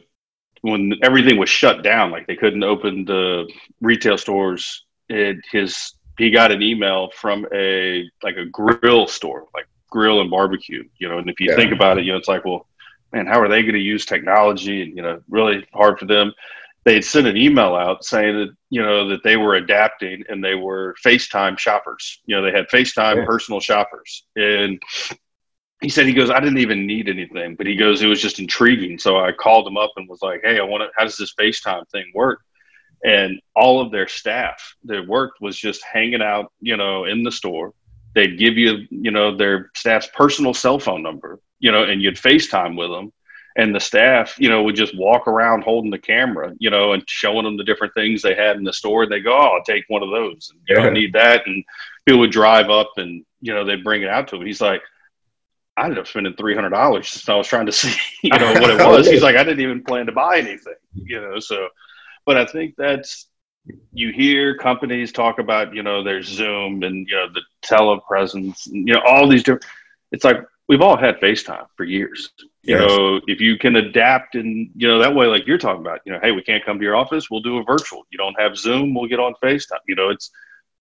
when 0.62 0.94
everything 1.04 1.36
was 1.36 1.48
shut 1.48 1.84
down, 1.84 2.10
like 2.10 2.26
they 2.26 2.34
couldn't 2.34 2.64
open 2.64 3.04
the 3.04 3.48
retail 3.80 4.18
stores. 4.18 4.84
It, 5.08 5.36
his 5.52 5.94
he 6.18 6.30
got 6.30 6.50
an 6.50 6.62
email 6.62 7.10
from 7.14 7.46
a 7.54 8.04
like 8.22 8.36
a 8.36 8.46
grill 8.46 9.06
store, 9.06 9.46
like 9.54 9.68
grill 9.88 10.20
and 10.20 10.30
barbecue. 10.30 10.82
You 10.98 11.08
know, 11.08 11.18
and 11.18 11.30
if 11.30 11.38
you 11.38 11.50
yeah. 11.50 11.56
think 11.56 11.72
about 11.72 11.98
it, 11.98 12.04
you 12.04 12.12
know, 12.12 12.18
it's 12.18 12.28
like, 12.28 12.44
well, 12.44 12.66
man, 13.12 13.26
how 13.26 13.40
are 13.40 13.48
they 13.48 13.62
going 13.62 13.74
to 13.74 13.80
use 13.80 14.04
technology? 14.04 14.82
And 14.82 14.96
you 14.96 15.02
know, 15.02 15.22
really 15.28 15.66
hard 15.72 15.98
for 15.98 16.06
them 16.06 16.32
they 16.88 16.94
had 16.94 17.04
sent 17.04 17.26
an 17.26 17.36
email 17.36 17.74
out 17.74 18.02
saying 18.02 18.34
that 18.34 18.56
you 18.70 18.80
know 18.80 19.10
that 19.10 19.22
they 19.22 19.36
were 19.36 19.56
adapting 19.56 20.24
and 20.30 20.42
they 20.42 20.54
were 20.54 20.94
FaceTime 21.04 21.58
shoppers. 21.58 22.22
You 22.24 22.34
know, 22.34 22.42
they 22.42 22.50
had 22.50 22.66
FaceTime 22.68 23.16
yeah. 23.16 23.24
personal 23.26 23.60
shoppers, 23.60 24.24
and 24.36 24.82
he 25.82 25.90
said 25.90 26.06
he 26.06 26.14
goes, 26.14 26.30
I 26.30 26.40
didn't 26.40 26.58
even 26.58 26.86
need 26.86 27.10
anything, 27.10 27.56
but 27.56 27.66
he 27.66 27.76
goes, 27.76 28.00
it 28.00 28.06
was 28.06 28.22
just 28.22 28.38
intriguing. 28.38 28.98
So 28.98 29.18
I 29.20 29.32
called 29.32 29.66
him 29.66 29.76
up 29.76 29.92
and 29.96 30.08
was 30.08 30.22
like, 30.22 30.40
Hey, 30.42 30.58
I 30.58 30.62
want 30.62 30.82
to. 30.82 30.88
How 30.96 31.04
does 31.04 31.18
this 31.18 31.34
FaceTime 31.38 31.86
thing 31.90 32.10
work? 32.14 32.40
And 33.04 33.38
all 33.54 33.82
of 33.82 33.92
their 33.92 34.08
staff 34.08 34.74
that 34.84 35.06
worked 35.06 35.42
was 35.42 35.58
just 35.58 35.84
hanging 35.84 36.22
out, 36.22 36.50
you 36.60 36.78
know, 36.78 37.04
in 37.04 37.22
the 37.22 37.30
store. 37.30 37.74
They'd 38.14 38.38
give 38.38 38.56
you, 38.56 38.86
you 38.88 39.10
know, 39.10 39.36
their 39.36 39.70
staff's 39.76 40.08
personal 40.14 40.54
cell 40.54 40.78
phone 40.78 41.02
number, 41.02 41.38
you 41.58 41.70
know, 41.70 41.84
and 41.84 42.00
you'd 42.00 42.16
FaceTime 42.16 42.78
with 42.78 42.90
them 42.90 43.12
and 43.58 43.74
the 43.74 43.80
staff, 43.80 44.36
you 44.38 44.48
know, 44.48 44.62
would 44.62 44.76
just 44.76 44.96
walk 44.96 45.26
around 45.26 45.64
holding 45.64 45.90
the 45.90 45.98
camera, 45.98 46.54
you 46.60 46.70
know, 46.70 46.92
and 46.92 47.02
showing 47.08 47.44
them 47.44 47.56
the 47.56 47.64
different 47.64 47.92
things 47.92 48.22
they 48.22 48.34
had 48.34 48.56
in 48.56 48.62
the 48.62 48.72
store. 48.72 49.02
And 49.02 49.12
they 49.12 49.20
go, 49.20 49.36
"Oh, 49.36 49.56
I'll 49.56 49.64
take 49.64 49.84
one 49.88 50.02
of 50.02 50.10
those." 50.10 50.50
And, 50.50 50.60
you 50.66 50.76
yeah. 50.76 50.84
don't 50.84 50.94
need 50.94 51.12
that, 51.14 51.46
and 51.46 51.64
people 52.06 52.20
would 52.20 52.30
drive 52.30 52.70
up 52.70 52.92
and 52.96 53.24
you 53.40 53.52
know 53.52 53.64
they'd 53.64 53.84
bring 53.84 54.02
it 54.02 54.08
out 54.08 54.28
to 54.28 54.36
him. 54.36 54.46
He's 54.46 54.60
like, 54.60 54.80
I 55.76 55.84
ended 55.84 55.98
up 55.98 56.06
spending 56.06 56.34
three 56.34 56.54
hundred 56.54 56.70
dollars. 56.70 57.24
I 57.28 57.34
was 57.34 57.48
trying 57.48 57.66
to 57.66 57.72
see, 57.82 57.94
you 58.22 58.38
know, 58.38 58.52
what 58.52 58.70
it 58.70 58.80
oh, 58.80 58.96
was. 58.96 59.08
He's 59.08 59.22
like, 59.22 59.36
I 59.36 59.42
didn't 59.42 59.60
even 59.60 59.82
plan 59.82 60.06
to 60.06 60.12
buy 60.12 60.38
anything, 60.38 60.74
you 60.94 61.20
know. 61.20 61.40
So, 61.40 61.68
but 62.24 62.36
I 62.36 62.46
think 62.46 62.74
that's 62.78 63.26
you 63.92 64.12
hear 64.12 64.56
companies 64.56 65.12
talk 65.12 65.40
about, 65.40 65.74
you 65.74 65.82
know, 65.82 66.04
their 66.04 66.22
Zoom 66.22 66.84
and 66.84 67.08
you 67.08 67.16
know 67.16 67.26
the 67.32 67.42
telepresence, 67.66 68.66
and, 68.66 68.86
you 68.86 68.94
know, 68.94 69.02
all 69.06 69.28
these 69.28 69.42
different. 69.42 69.66
It's 70.12 70.24
like 70.24 70.38
we've 70.68 70.80
all 70.80 70.96
had 70.96 71.20
FaceTime 71.20 71.66
for 71.76 71.84
years. 71.84 72.30
You 72.68 72.78
yes. 72.78 72.86
know, 72.86 73.20
if 73.26 73.40
you 73.40 73.56
can 73.56 73.76
adapt 73.76 74.34
and 74.34 74.70
you 74.76 74.86
know 74.86 74.98
that 74.98 75.14
way, 75.14 75.26
like 75.26 75.46
you're 75.46 75.56
talking 75.56 75.80
about, 75.80 76.00
you 76.04 76.12
know, 76.12 76.18
hey, 76.22 76.32
we 76.32 76.42
can't 76.42 76.62
come 76.62 76.76
to 76.76 76.84
your 76.84 76.96
office, 76.96 77.30
we'll 77.30 77.40
do 77.40 77.56
a 77.56 77.64
virtual. 77.64 78.06
You 78.10 78.18
don't 78.18 78.38
have 78.38 78.58
Zoom, 78.58 78.92
we'll 78.92 79.08
get 79.08 79.18
on 79.18 79.32
FaceTime. 79.42 79.78
You 79.88 79.94
know, 79.94 80.10
it's 80.10 80.30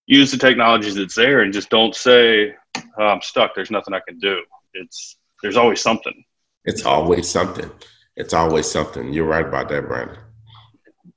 use 0.05 0.29
the 0.29 0.37
technologies 0.37 0.95
that's 0.95 1.15
there 1.15 1.43
and 1.43 1.53
just 1.53 1.69
don't 1.69 1.95
say 1.95 2.53
oh, 2.75 3.03
I'm 3.03 3.21
stuck. 3.21 3.55
There's 3.55 3.71
nothing 3.71 3.93
I 3.93 4.01
can 4.05 4.19
do. 4.19 4.41
It's 4.73 5.15
there's 5.41 5.55
always 5.55 5.79
something. 5.79 6.25
It's 6.65 6.85
always 6.85 7.29
something. 7.29 7.71
It's 8.17 8.33
always 8.33 8.69
something. 8.69 9.13
You're 9.13 9.23
right 9.23 9.45
about 9.45 9.69
that, 9.69 9.87
Brandon. 9.87 10.17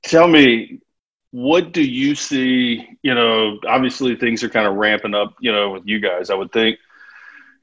Tell 0.03 0.29
me, 0.29 0.79
what 1.31 1.73
do 1.73 1.83
you 1.83 2.15
see? 2.15 2.97
You 3.01 3.13
know, 3.13 3.59
obviously 3.67 4.15
things 4.15 4.41
are 4.41 4.49
kind 4.49 4.67
of 4.67 4.75
ramping 4.75 5.15
up. 5.15 5.35
You 5.41 5.51
know, 5.51 5.71
with 5.71 5.83
you 5.85 5.99
guys, 5.99 6.29
I 6.29 6.35
would 6.35 6.53
think 6.53 6.79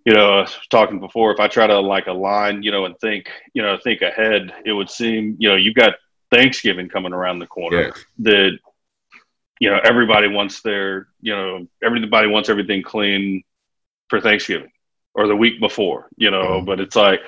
you 0.08 0.14
know, 0.14 0.46
talking 0.70 1.00
before, 1.00 1.34
if 1.34 1.38
I 1.38 1.48
try 1.48 1.66
to 1.66 1.80
like 1.80 2.06
align, 2.06 2.62
you 2.62 2.70
know, 2.70 2.86
and 2.86 2.98
think, 2.98 3.28
you 3.52 3.60
know, 3.60 3.76
think 3.84 4.00
ahead, 4.00 4.54
it 4.64 4.72
would 4.72 4.88
seem, 4.88 5.36
you 5.38 5.50
know, 5.50 5.54
you've 5.54 5.74
got 5.74 5.96
Thanksgiving 6.30 6.88
coming 6.88 7.12
around 7.12 7.40
the 7.40 7.46
corner 7.46 7.82
yeah. 7.82 7.90
that, 8.20 8.58
you 9.60 9.68
know, 9.68 9.78
everybody 9.84 10.28
wants 10.28 10.62
their, 10.62 11.08
you 11.20 11.36
know, 11.36 11.66
everybody 11.84 12.26
wants 12.26 12.48
everything 12.48 12.82
clean 12.82 13.42
for 14.08 14.18
Thanksgiving 14.18 14.72
or 15.14 15.26
the 15.26 15.36
week 15.36 15.60
before, 15.60 16.08
you 16.16 16.30
know, 16.30 16.52
mm-hmm. 16.52 16.64
but 16.64 16.80
it's 16.80 16.96
like, 16.96 17.20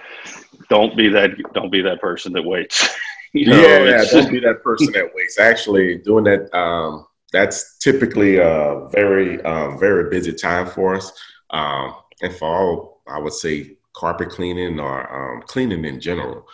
don't 0.71 0.97
be 0.97 1.11
that, 1.11 1.33
don't 1.53 1.71
be 1.71 1.83
that 1.83 2.01
person 2.01 2.33
that 2.33 2.47
waits. 2.47 2.89
you 3.35 3.45
know, 3.45 3.61
yeah, 3.61 4.03
don't 4.11 4.33
be 4.33 4.41
that 4.41 4.63
person 4.63 4.91
that 4.93 5.11
waits. 5.15 5.39
Actually 5.39 5.99
doing 5.99 6.25
that, 6.25 6.49
um, 6.57 7.07
that's 7.31 7.77
typically 7.77 8.39
a 8.39 8.89
very, 8.91 9.39
um, 9.43 9.79
very 9.79 10.09
busy 10.09 10.33
time 10.33 10.67
for 10.67 10.95
us. 10.95 11.13
Um, 11.51 11.95
and 12.23 12.35
for 12.35 12.49
all 12.49 13.03
I 13.07 13.19
would 13.19 13.33
say 13.33 13.77
carpet 13.93 14.31
cleaning 14.31 14.79
or 14.79 15.35
um, 15.35 15.43
cleaning 15.43 15.85
in 15.85 16.01
general. 16.01 16.47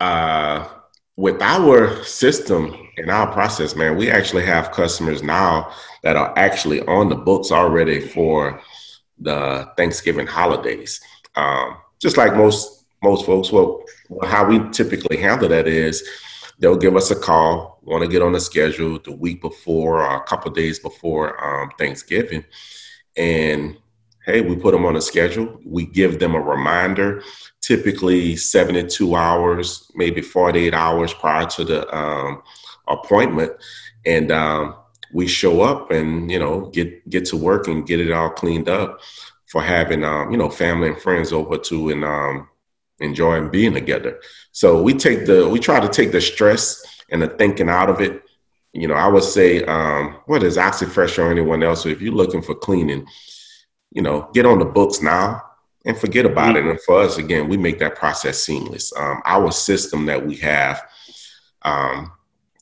Uh, 0.00 0.68
with 1.16 1.40
our 1.42 2.02
system 2.02 2.74
and 2.96 3.10
our 3.10 3.30
process, 3.30 3.76
man, 3.76 3.96
we 3.96 4.10
actually 4.10 4.44
have 4.44 4.72
customers 4.72 5.22
now 5.22 5.70
that 6.02 6.16
are 6.16 6.32
actually 6.38 6.80
on 6.86 7.08
the 7.08 7.14
books 7.14 7.52
already 7.52 8.00
for 8.00 8.60
the 9.18 9.70
Thanksgiving 9.76 10.26
holidays. 10.26 11.00
Um, 11.36 11.76
just 12.00 12.16
like 12.16 12.34
most 12.34 12.86
most 13.02 13.24
folks, 13.24 13.50
well, 13.50 13.82
how 14.24 14.46
we 14.46 14.60
typically 14.70 15.16
handle 15.16 15.48
that 15.48 15.66
is 15.66 16.06
they'll 16.58 16.76
give 16.76 16.96
us 16.96 17.10
a 17.10 17.16
call, 17.16 17.80
want 17.82 18.02
to 18.02 18.10
get 18.10 18.22
on 18.22 18.32
the 18.32 18.40
schedule 18.40 18.98
the 19.02 19.12
week 19.12 19.40
before 19.40 20.02
or 20.02 20.16
a 20.16 20.24
couple 20.24 20.50
days 20.50 20.78
before 20.78 21.42
um, 21.42 21.70
Thanksgiving, 21.78 22.44
and 23.16 23.76
hey, 24.30 24.40
we 24.40 24.56
put 24.56 24.72
them 24.72 24.84
on 24.84 24.96
a 24.96 25.00
schedule. 25.00 25.58
We 25.64 25.86
give 25.86 26.18
them 26.18 26.34
a 26.34 26.40
reminder, 26.40 27.22
typically 27.60 28.36
72 28.36 29.14
hours, 29.14 29.90
maybe 29.94 30.20
48 30.20 30.72
hours 30.74 31.12
prior 31.12 31.46
to 31.46 31.64
the 31.64 31.96
um, 31.96 32.42
appointment. 32.88 33.52
And 34.06 34.30
um, 34.30 34.76
we 35.12 35.26
show 35.26 35.62
up 35.62 35.90
and, 35.90 36.30
you 36.30 36.38
know, 36.38 36.70
get, 36.70 37.08
get 37.10 37.24
to 37.26 37.36
work 37.36 37.66
and 37.68 37.86
get 37.86 38.00
it 38.00 38.12
all 38.12 38.30
cleaned 38.30 38.68
up 38.68 39.00
for 39.46 39.62
having, 39.62 40.04
um, 40.04 40.30
you 40.30 40.36
know, 40.36 40.48
family 40.48 40.88
and 40.88 41.00
friends 41.00 41.32
over 41.32 41.58
to 41.58 41.90
and 41.90 42.04
um, 42.04 42.48
enjoying 43.00 43.50
being 43.50 43.74
together. 43.74 44.20
So 44.52 44.82
we 44.82 44.94
take 44.94 45.26
the, 45.26 45.48
we 45.48 45.58
try 45.58 45.80
to 45.80 45.88
take 45.88 46.12
the 46.12 46.20
stress 46.20 46.82
and 47.10 47.20
the 47.20 47.28
thinking 47.28 47.68
out 47.68 47.90
of 47.90 48.00
it. 48.00 48.22
You 48.72 48.86
know, 48.86 48.94
I 48.94 49.08
would 49.08 49.24
say, 49.24 49.64
um, 49.64 50.20
what 50.26 50.44
is 50.44 50.56
Oxi 50.56 50.88
Fresh 50.88 51.18
or 51.18 51.30
anyone 51.30 51.64
else? 51.64 51.84
If 51.84 52.00
you're 52.00 52.14
looking 52.14 52.40
for 52.40 52.54
cleaning, 52.54 53.04
you 53.90 54.02
know, 54.02 54.30
get 54.32 54.46
on 54.46 54.58
the 54.58 54.64
books 54.64 55.02
now 55.02 55.42
and 55.84 55.96
forget 55.96 56.26
about 56.26 56.54
mm-hmm. 56.56 56.68
it. 56.68 56.70
And 56.70 56.80
for 56.82 57.00
us, 57.00 57.18
again, 57.18 57.48
we 57.48 57.56
make 57.56 57.78
that 57.78 57.96
process 57.96 58.42
seamless. 58.42 58.92
Um, 58.96 59.22
our 59.24 59.50
system 59.50 60.06
that 60.06 60.24
we 60.24 60.36
have, 60.36 60.82
um, 61.62 62.12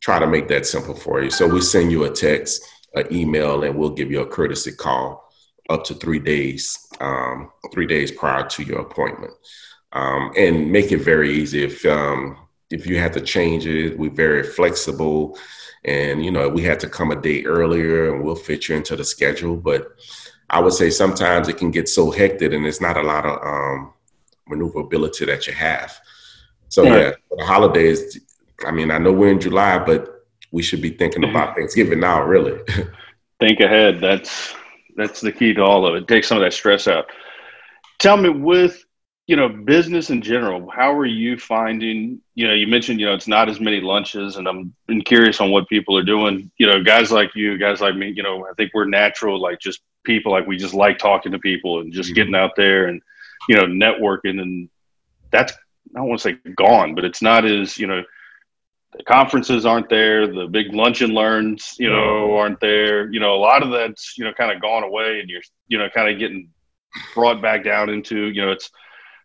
try 0.00 0.18
to 0.18 0.26
make 0.26 0.49
that 0.49 0.66
simple 0.66 0.94
for 0.94 1.23
you. 1.23 1.30
So 1.30 1.47
we 1.47 1.61
send 1.61 1.90
you 1.90 2.04
a 2.04 2.11
text, 2.11 2.62
an 2.94 3.12
email, 3.12 3.64
and 3.64 3.76
we'll 3.76 3.90
give 3.90 4.11
you 4.11 4.20
a 4.20 4.26
courtesy 4.26 4.73
call 4.73 5.28
up 5.68 5.85
to 5.85 5.94
three 5.94 6.18
days, 6.18 6.87
um, 7.00 7.50
three 7.73 7.87
days 7.87 8.11
prior 8.11 8.47
to 8.49 8.62
your 8.62 8.80
appointment, 8.80 9.32
um, 9.92 10.32
and 10.37 10.70
make 10.70 10.92
it 10.92 10.99
very 10.99 11.32
easy. 11.32 11.64
If 11.64 11.85
um, 11.85 12.38
if 12.70 12.87
you 12.87 12.99
have 12.99 13.12
to 13.12 13.20
change 13.20 13.66
it, 13.66 13.99
we're 13.99 14.11
very 14.11 14.42
flexible, 14.42 15.38
and 15.85 16.25
you 16.25 16.30
know 16.30 16.49
we 16.49 16.62
had 16.62 16.80
to 16.80 16.88
come 16.88 17.11
a 17.11 17.20
day 17.20 17.44
earlier, 17.44 18.14
and 18.14 18.25
we'll 18.25 18.35
fit 18.35 18.68
you 18.68 18.76
into 18.76 18.97
the 18.97 19.04
schedule, 19.04 19.56
but 19.56 19.88
I 20.50 20.61
would 20.61 20.73
say 20.73 20.90
sometimes 20.90 21.49
it 21.49 21.59
can 21.59 21.71
get 21.71 21.88
so 21.88 22.11
hectic 22.11 22.52
and 22.52 22.67
it's 22.67 22.81
not 22.81 22.97
a 22.97 23.02
lot 23.02 23.26
of 23.26 23.43
um, 23.43 23.93
maneuverability 24.49 25.26
that 25.26 25.47
you 25.47 25.52
have. 25.52 25.99
So 26.69 26.85
yeah, 26.85 26.97
yeah 26.97 27.11
the 27.37 27.45
holidays. 27.45 28.19
I 28.67 28.71
mean, 28.71 28.90
I 28.90 28.99
know 28.99 29.12
we're 29.12 29.31
in 29.31 29.40
July, 29.40 29.78
but 29.78 30.26
we 30.50 30.62
should 30.62 30.83
be 30.83 30.90
thinking 30.90 31.23
mm-hmm. 31.23 31.37
about 31.37 31.57
Thanksgiving 31.57 32.00
now. 32.00 32.23
Really, 32.23 32.59
think 33.40 33.61
ahead. 33.61 34.00
That's 34.00 34.55
that's 34.97 35.21
the 35.21 35.33
key 35.33 35.55
to 35.55 35.62
all 35.62 35.87
of 35.87 35.95
it. 35.95 36.09
Take 36.09 36.25
some 36.25 36.38
of 36.38 36.43
that 36.43 36.52
stress 36.52 36.88
out. 36.88 37.07
Tell 37.99 38.17
me, 38.17 38.28
with 38.28 38.85
you 39.26 39.37
know 39.37 39.49
business 39.49 40.11
in 40.11 40.23
general, 40.23 40.71
how 40.71 40.93
are 40.93 41.07
you 41.07 41.38
finding? 41.38 42.21
You 42.35 42.49
know, 42.49 42.55
you 42.55 42.67
mentioned 42.67 43.00
you 43.00 43.07
know 43.07 43.14
it's 43.14 43.28
not 43.28 43.49
as 43.49 43.61
many 43.61 43.81
lunches, 43.81 44.37
and 44.37 44.49
I'm 44.49 44.75
been 44.87 45.02
curious 45.02 45.40
on 45.40 45.50
what 45.50 45.69
people 45.69 45.97
are 45.97 46.05
doing. 46.05 46.50
You 46.59 46.67
know, 46.67 46.83
guys 46.83 47.12
like 47.12 47.35
you, 47.35 47.59
guys 47.59 47.81
like 47.81 47.97
me. 47.97 48.09
You 48.09 48.23
know, 48.23 48.47
I 48.47 48.55
think 48.55 48.73
we're 48.75 48.87
natural, 48.87 49.40
like 49.40 49.61
just 49.61 49.81
people 50.08 50.32
like 50.32 50.46
we 50.46 50.56
just 50.56 50.74
like 50.74 50.98
talking 50.98 51.30
to 51.30 51.38
people 51.38 51.80
and 51.80 51.92
just 51.92 52.08
mm-hmm. 52.08 52.14
getting 52.14 52.34
out 52.34 52.56
there 52.56 52.86
and 52.86 53.00
you 53.48 53.54
know 53.54 53.66
networking 53.66 54.40
and 54.40 54.68
that's 55.30 55.52
I 55.94 56.00
don't 56.00 56.08
want 56.08 56.20
to 56.20 56.30
say 56.30 56.52
gone, 56.56 56.94
but 56.94 57.04
it's 57.04 57.22
not 57.22 57.44
as 57.44 57.78
you 57.78 57.86
know 57.86 58.02
the 58.96 59.04
conferences 59.04 59.66
aren't 59.66 59.90
there, 59.90 60.26
the 60.26 60.46
big 60.46 60.72
lunch 60.72 61.02
and 61.02 61.12
learns 61.12 61.76
you 61.78 61.90
know 61.90 62.34
aren't 62.36 62.60
there. 62.60 63.10
You 63.12 63.20
know 63.20 63.34
a 63.34 63.36
lot 63.36 63.62
of 63.62 63.70
that's 63.70 64.16
you 64.16 64.24
know 64.24 64.32
kind 64.32 64.50
of 64.50 64.62
gone 64.62 64.82
away, 64.82 65.20
and 65.20 65.28
you're 65.28 65.42
you 65.68 65.78
know 65.78 65.88
kind 65.90 66.10
of 66.10 66.18
getting 66.18 66.50
brought 67.14 67.42
back 67.42 67.64
down 67.64 67.90
into 67.90 68.26
you 68.28 68.42
know 68.42 68.50
it's 68.50 68.70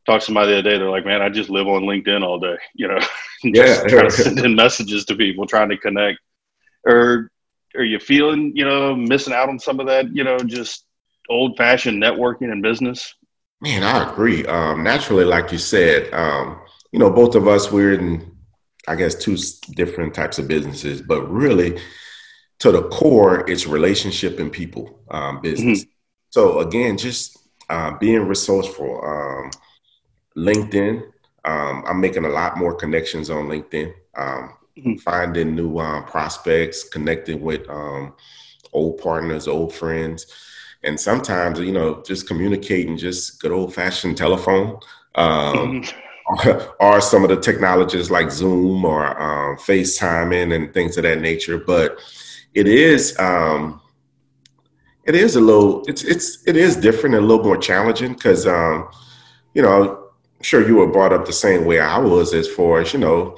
talked 0.05 0.21
to 0.21 0.25
somebody 0.25 0.51
the 0.51 0.59
other 0.59 0.69
day. 0.69 0.77
They're 0.77 0.89
like, 0.89 1.05
man, 1.05 1.21
I 1.21 1.29
just 1.29 1.49
live 1.49 1.67
on 1.67 1.83
LinkedIn 1.83 2.23
all 2.23 2.39
day. 2.39 2.57
You 2.75 2.87
know, 2.87 2.99
just 2.99 3.13
yeah. 3.53 3.87
trying 3.87 4.09
to 4.09 4.11
send 4.11 4.39
in 4.39 4.55
messages 4.55 5.05
to 5.05 5.15
people, 5.15 5.45
trying 5.45 5.69
to 5.69 5.77
connect. 5.77 6.19
Or 6.85 7.29
are 7.75 7.84
you 7.84 8.00
feeling 8.00 8.51
you 8.56 8.65
know 8.65 8.96
missing 8.96 9.34
out 9.34 9.50
on 9.50 9.60
some 9.60 9.80
of 9.80 9.88
that 9.88 10.13
you 10.15 10.24
know 10.24 10.38
just 10.38 10.86
old 11.30 11.58
fashioned 11.58 12.01
networking 12.01 12.51
and 12.51 12.62
business 12.62 13.15
man 13.62 13.84
i 13.84 14.12
agree 14.12 14.46
um, 14.46 14.84
naturally 14.84 15.25
like 15.25 15.51
you 15.51 15.58
said 15.58 16.13
um, 16.13 16.60
you 16.92 17.00
know 17.00 17.10
both 17.10 17.36
of 17.36 17.48
us 17.48 17.72
we're 17.72 17.94
in 17.94 18.36
i 18.88 18.96
guess 18.96 19.15
two 19.15 19.38
different 19.75 20.13
types 20.13 20.39
of 20.39 20.48
businesses 20.48 21.01
but 21.01 21.22
really 21.32 21.80
to 22.63 22.72
the 22.72 22.84
core, 22.84 23.44
it's 23.50 23.68
relationship 23.68 24.39
and 24.39 24.50
people 24.50 25.01
um, 25.12 25.42
business. 25.42 25.82
Mm-hmm. 25.82 25.89
So 26.30 26.60
again, 26.60 26.98
just 26.98 27.38
uh, 27.70 27.98
being 27.98 28.25
resourceful. 28.25 29.01
Um, 29.03 29.51
LinkedIn, 30.38 31.03
um, 31.44 31.84
I'm 31.86 32.00
making 32.00 32.24
a 32.24 32.30
lot 32.30 32.58
more 32.58 32.74
connections 32.74 33.30
on 33.30 33.48
LinkedIn. 33.48 33.92
Um, 34.18 34.53
mm-hmm. 34.77 34.96
Finding 34.96 35.56
new 35.56 35.77
um, 35.80 36.06
prospects, 36.06 36.84
connecting 36.84 37.42
with 37.42 37.70
um, 37.70 38.13
old 38.72 39.00
partners, 39.00 39.48
old 39.48 39.74
friends, 39.74 40.27
and 40.84 41.00
sometimes 41.00 41.60
you 41.60 41.72
know 41.72 42.03
just 42.06 42.27
communicating, 42.27 42.98
just 42.98 43.42
good 43.42 43.51
old 43.51 43.74
fashioned 43.74 44.18
telephone. 44.18 44.80
Um, 45.15 45.82
mm-hmm. 45.82 46.00
Or, 46.80 47.01
some 47.01 47.24
of 47.24 47.30
the 47.30 47.39
technologies 47.39 48.10
like 48.10 48.32
Zoom 48.32 48.86
or 48.86 49.06
um, 49.22 49.58
FaceTiming 49.58 50.56
and 50.56 50.74
things 50.74 50.96
of 50.96 51.03
that 51.03 51.20
nature, 51.20 51.58
but 51.58 52.00
it 52.53 52.65
is 52.65 53.18
um, 53.20 53.82
it 55.06 55.15
is 55.15 55.36
a 55.36 55.42
little 55.42 55.84
it's 55.88 56.03
it's 56.03 56.46
it 56.48 56.56
is 56.56 56.75
different 56.75 57.15
and 57.15 57.25
a 57.25 57.27
little 57.27 57.44
more 57.44 57.58
challenging 57.58 58.13
because 58.13 58.48
um, 58.48 58.89
you 59.53 59.62
know 59.62 60.12
I'm 60.38 60.44
sure 60.44 60.65
you 60.65 60.77
were 60.77 60.88
brought 60.88 61.13
up 61.13 61.25
the 61.25 61.34
same 61.34 61.65
way 61.65 61.80
I 61.80 61.98
was 61.98 62.34
as 62.34 62.48
far 62.48 62.82
as 62.82 62.94
you 62.94 63.00
know 63.00 63.38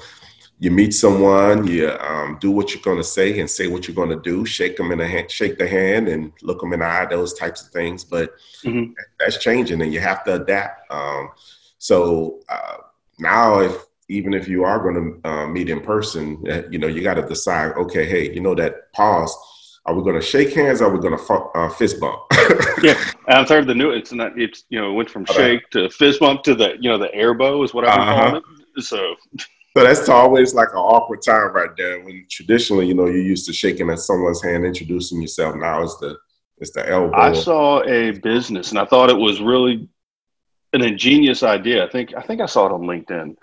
you 0.59 0.71
meet 0.71 0.93
someone 0.93 1.67
you 1.67 1.89
um, 2.00 2.38
do 2.39 2.51
what 2.51 2.74
you're 2.74 2.83
going 2.83 2.97
to 2.97 3.03
say 3.03 3.39
and 3.39 3.50
say 3.50 3.67
what 3.67 3.88
you're 3.88 3.95
going 3.95 4.09
to 4.09 4.21
do 4.21 4.45
shake 4.45 4.77
them 4.77 4.91
in 4.91 5.00
the 5.00 5.07
hand 5.07 5.29
shake 5.29 5.57
the 5.57 5.67
hand 5.67 6.07
and 6.07 6.31
look 6.41 6.62
them 6.62 6.74
in 6.74 6.79
the 6.79 6.85
eye 6.85 7.05
those 7.05 7.33
types 7.33 7.62
of 7.62 7.69
things 7.69 8.03
but 8.03 8.33
mm-hmm. 8.63 8.91
that's 9.19 9.38
changing 9.38 9.81
and 9.81 9.93
you 9.93 10.00
have 10.00 10.24
to 10.24 10.35
adapt 10.35 10.89
um, 10.91 11.29
so 11.77 12.39
uh, 12.50 12.77
now 13.19 13.59
if 13.59 13.85
even 14.07 14.33
if 14.33 14.47
you 14.47 14.63
are 14.63 14.79
going 14.79 15.21
to 15.24 15.29
uh, 15.29 15.47
meet 15.47 15.69
in 15.69 15.81
person, 15.81 16.43
uh, 16.50 16.62
you 16.69 16.77
know, 16.77 16.88
you 16.88 17.01
got 17.01 17.15
to 17.15 17.27
decide, 17.27 17.71
okay, 17.74 18.05
hey, 18.05 18.31
you 18.31 18.39
know, 18.39 18.53
that 18.53 18.91
pause, 18.93 19.35
are 19.85 19.95
we 19.95 20.03
going 20.03 20.15
to 20.15 20.21
shake 20.21 20.53
hands? 20.53 20.81
Or 20.81 20.85
are 20.85 20.95
we 20.95 21.00
going 21.00 21.17
to 21.17 21.33
uh, 21.33 21.69
fist 21.69 22.00
bump? 22.00 22.21
yeah, 22.83 23.00
I've 23.27 23.50
heard 23.50 23.67
the 23.67 23.75
new. 23.75 23.91
It's 23.91 24.12
not. 24.12 24.38
It's 24.39 24.65
you 24.69 24.79
know, 24.79 24.91
it 24.91 24.93
went 24.93 25.09
from 25.09 25.25
shake 25.25 25.69
to 25.71 25.89
fist 25.89 26.19
bump 26.19 26.43
to 26.43 26.55
the 26.55 26.75
you 26.79 26.89
know 26.89 26.97
the 26.97 27.13
air 27.13 27.33
bow 27.33 27.63
is 27.63 27.74
what 27.74 27.88
I've 27.88 28.00
been 28.00 28.07
uh-huh. 28.07 28.21
calling 28.21 28.41
it. 28.77 28.83
So. 28.83 29.15
So 29.75 29.84
that's 29.84 30.08
always 30.08 30.53
like 30.53 30.70
an 30.70 30.77
awkward 30.77 31.22
time 31.22 31.51
right 31.53 31.70
there. 31.75 32.03
When 32.03 32.25
traditionally, 32.29 32.88
you 32.88 32.94
know, 32.94 33.08
you're 33.08 33.17
used 33.17 33.46
to 33.48 33.53
shaking 33.53 33.89
at 33.89 34.00
someone's 34.00 34.41
hand, 34.41 34.65
introducing 34.65 35.22
yourself. 35.22 35.55
Now 35.55 35.82
it's 35.82 35.98
the 35.98 36.17
it's 36.60 36.72
the 36.72 36.89
elbow. 36.89 37.15
I 37.15 37.34
saw 37.34 37.84
a 37.84 38.12
business, 38.12 38.70
and 38.70 38.79
I 38.79 38.86
thought 38.86 39.10
it 39.10 39.17
was 39.17 39.41
really 39.41 39.89
an 40.72 40.82
ingenious 40.82 41.44
idea. 41.44 41.86
I 41.86 41.89
think 41.89 42.13
I 42.15 42.22
think 42.22 42.39
I 42.39 42.46
saw 42.46 42.67
it 42.67 42.72
on 42.72 42.82
LinkedIn 42.82 43.36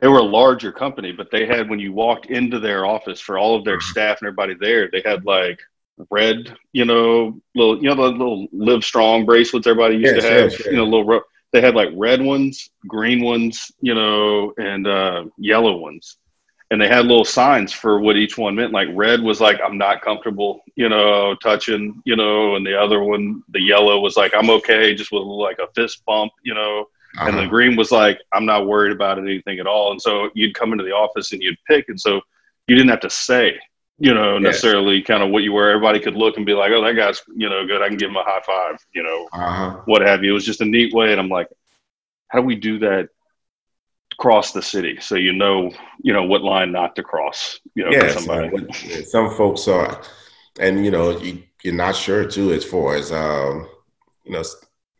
they 0.00 0.08
were 0.08 0.18
a 0.18 0.22
larger 0.22 0.72
company, 0.72 1.12
but 1.12 1.30
they 1.30 1.46
had 1.46 1.68
when 1.68 1.78
you 1.78 1.92
walked 1.92 2.26
into 2.26 2.58
their 2.58 2.86
office 2.86 3.20
for 3.20 3.38
all 3.38 3.56
of 3.56 3.64
their 3.64 3.78
mm-hmm. 3.78 3.90
staff 3.90 4.18
and 4.20 4.28
everybody 4.28 4.54
there, 4.54 4.88
they 4.90 5.02
had 5.04 5.24
like 5.24 5.60
red, 6.10 6.54
you 6.72 6.84
know, 6.84 7.40
little 7.54 7.82
you 7.82 7.88
know 7.88 7.94
the 7.94 8.02
little 8.02 8.46
live 8.52 8.84
strong 8.84 9.24
bracelets 9.24 9.66
everybody 9.66 9.96
used 9.96 10.14
yes, 10.14 10.24
to 10.24 10.30
have, 10.30 10.50
yes, 10.50 10.60
yes. 10.60 10.66
you 10.66 10.76
know, 10.76 10.84
little 10.84 11.22
they 11.52 11.60
had 11.60 11.74
like 11.74 11.88
red 11.94 12.22
ones, 12.22 12.70
green 12.86 13.22
ones, 13.22 13.72
you 13.80 13.94
know, 13.94 14.52
and 14.58 14.86
uh, 14.86 15.24
yellow 15.38 15.76
ones. 15.76 16.16
And 16.72 16.80
they 16.80 16.86
had 16.86 17.06
little 17.06 17.24
signs 17.24 17.72
for 17.72 17.98
what 17.98 18.16
each 18.16 18.38
one 18.38 18.54
meant. 18.54 18.72
Like 18.72 18.88
red 18.92 19.20
was 19.20 19.40
like 19.40 19.60
I'm 19.60 19.76
not 19.76 20.02
comfortable, 20.02 20.62
you 20.76 20.88
know, 20.88 21.34
touching, 21.42 22.00
you 22.04 22.14
know, 22.14 22.54
and 22.54 22.64
the 22.64 22.80
other 22.80 23.02
one, 23.02 23.42
the 23.48 23.60
yellow 23.60 23.98
was 23.98 24.16
like 24.16 24.32
I'm 24.34 24.50
okay, 24.50 24.94
just 24.94 25.10
with 25.10 25.22
like 25.22 25.58
a 25.58 25.72
fist 25.74 26.04
bump, 26.06 26.32
you 26.44 26.54
know 26.54 26.86
uh-huh. 27.18 27.28
And 27.28 27.38
the 27.38 27.46
green 27.46 27.76
was 27.76 27.90
like, 27.90 28.20
I'm 28.32 28.46
not 28.46 28.66
worried 28.66 28.92
about 28.92 29.18
anything 29.18 29.58
at 29.58 29.66
all. 29.66 29.90
And 29.90 30.00
so 30.00 30.30
you'd 30.34 30.54
come 30.54 30.72
into 30.72 30.84
the 30.84 30.92
office 30.92 31.32
and 31.32 31.42
you'd 31.42 31.56
pick. 31.66 31.88
And 31.88 32.00
so 32.00 32.20
you 32.68 32.76
didn't 32.76 32.90
have 32.90 33.00
to 33.00 33.10
say, 33.10 33.58
you 34.00 34.14
know, 34.14 34.38
necessarily 34.38 34.96
yes. 34.96 35.06
kind 35.06 35.22
of 35.22 35.30
what 35.30 35.42
you 35.42 35.52
were. 35.52 35.68
Everybody 35.68 36.00
could 36.00 36.16
look 36.16 36.38
and 36.38 36.46
be 36.46 36.54
like, 36.54 36.72
oh, 36.72 36.82
that 36.82 36.94
guy's, 36.94 37.22
you 37.36 37.50
know, 37.50 37.66
good. 37.66 37.82
I 37.82 37.88
can 37.88 37.98
give 37.98 38.08
him 38.08 38.16
a 38.16 38.24
high 38.24 38.40
five, 38.40 38.84
you 38.94 39.02
know, 39.02 39.28
uh-huh. 39.30 39.82
what 39.84 40.00
have 40.00 40.24
you. 40.24 40.30
It 40.30 40.34
was 40.34 40.46
just 40.46 40.62
a 40.62 40.64
neat 40.64 40.94
way. 40.94 41.12
And 41.12 41.20
I'm 41.20 41.28
like, 41.28 41.48
how 42.28 42.40
do 42.40 42.46
we 42.46 42.56
do 42.56 42.78
that 42.78 43.10
across 44.12 44.52
the 44.52 44.62
city 44.62 44.98
so 45.00 45.16
you 45.16 45.34
know, 45.34 45.70
you 46.02 46.14
know, 46.14 46.24
what 46.24 46.42
line 46.42 46.72
not 46.72 46.96
to 46.96 47.02
cross, 47.02 47.60
you 47.74 47.84
know, 47.84 47.90
yes, 47.90 48.14
somebody. 48.14 49.04
some 49.04 49.34
folks 49.34 49.68
are, 49.68 50.00
and, 50.58 50.82
you 50.82 50.90
know, 50.90 51.18
you, 51.18 51.42
you're 51.62 51.74
not 51.74 51.94
sure 51.94 52.24
too 52.24 52.52
as 52.52 52.64
far 52.64 52.96
as, 52.96 53.12
um, 53.12 53.68
you 54.24 54.32
know, 54.32 54.42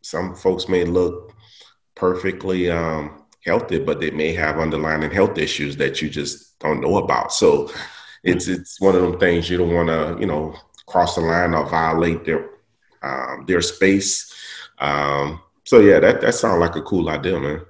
some 0.02 0.34
folks 0.34 0.68
may 0.68 0.84
look 0.84 1.32
perfectly 1.94 2.70
um, 2.70 3.24
healthy, 3.46 3.78
but 3.78 3.98
they 3.98 4.10
may 4.10 4.34
have 4.34 4.58
underlying 4.58 5.10
health 5.10 5.38
issues 5.38 5.78
that 5.78 6.02
you 6.02 6.10
just 6.10 6.58
don't 6.58 6.82
know 6.82 6.98
about. 6.98 7.32
So 7.32 7.70
it's 8.22 8.48
it's 8.48 8.80
one 8.80 8.94
of 8.94 9.02
them 9.02 9.18
things 9.18 9.48
you 9.48 9.58
don't 9.58 9.74
want 9.74 9.88
to 9.88 10.20
you 10.20 10.26
know 10.26 10.54
cross 10.86 11.14
the 11.14 11.20
line 11.20 11.54
or 11.54 11.68
violate 11.68 12.24
their 12.24 12.50
um, 13.02 13.44
their 13.46 13.62
space. 13.62 14.34
Um, 14.78 15.40
so 15.64 15.80
yeah, 15.80 16.00
that 16.00 16.20
that 16.20 16.34
sounds 16.34 16.60
like 16.60 16.76
a 16.76 16.82
cool 16.82 17.08
idea, 17.08 17.38
man. 17.38 17.60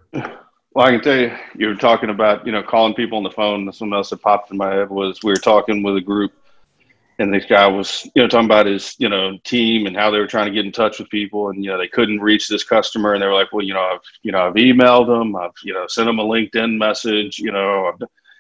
Well, 0.73 0.87
I 0.87 0.93
can 0.93 1.01
tell 1.01 1.19
you, 1.19 1.37
you 1.57 1.67
were 1.67 1.75
talking 1.75 2.11
about 2.11 2.47
you 2.47 2.53
know 2.53 2.63
calling 2.63 2.95
people 2.95 3.19
on 3.19 3.25
the 3.25 3.31
phone. 3.31 3.71
Something 3.73 3.95
else 3.95 4.11
that 4.11 4.23
popped 4.23 4.51
in 4.51 4.57
my 4.57 4.73
head 4.73 4.91
was 4.91 5.19
we 5.23 5.33
were 5.33 5.37
talking 5.37 5.83
with 5.83 5.97
a 5.97 6.01
group 6.01 6.33
and 7.21 7.33
this 7.33 7.45
guy 7.45 7.67
was 7.67 8.09
you 8.15 8.23
know 8.23 8.29
talking 8.29 8.47
about 8.47 8.67
his 8.67 8.97
you 8.99 9.09
know 9.09 9.39
team 9.45 9.87
and 9.87 9.97
how 9.97 10.11
they 10.11 10.19
were 10.19 10.27
trying 10.27 10.47
to 10.47 10.53
get 10.53 10.65
in 10.65 10.73
touch 10.73 10.99
with 10.99 11.11
people 11.11 11.51
and 11.51 11.63
you 11.63 11.71
know 11.71 11.79
they 11.79 11.87
couldn't 11.87 12.21
reach 12.21 12.49
this 12.49 12.65
customer 12.65 13.13
and 13.13 13.23
they 13.23 13.27
were 13.27 13.35
like 13.35 13.53
well 13.53 13.65
you 13.65 13.75
know 13.75 13.81
i've 13.81 14.01
you 14.23 14.33
know 14.33 14.41
i've 14.41 14.55
emailed 14.55 15.07
them 15.07 15.37
i've 15.37 15.51
you 15.63 15.73
know 15.73 15.87
sent 15.87 16.07
them 16.07 16.19
a 16.19 16.25
linkedin 16.25 16.79
message 16.79 17.39
you 17.39 17.53
know 17.53 17.93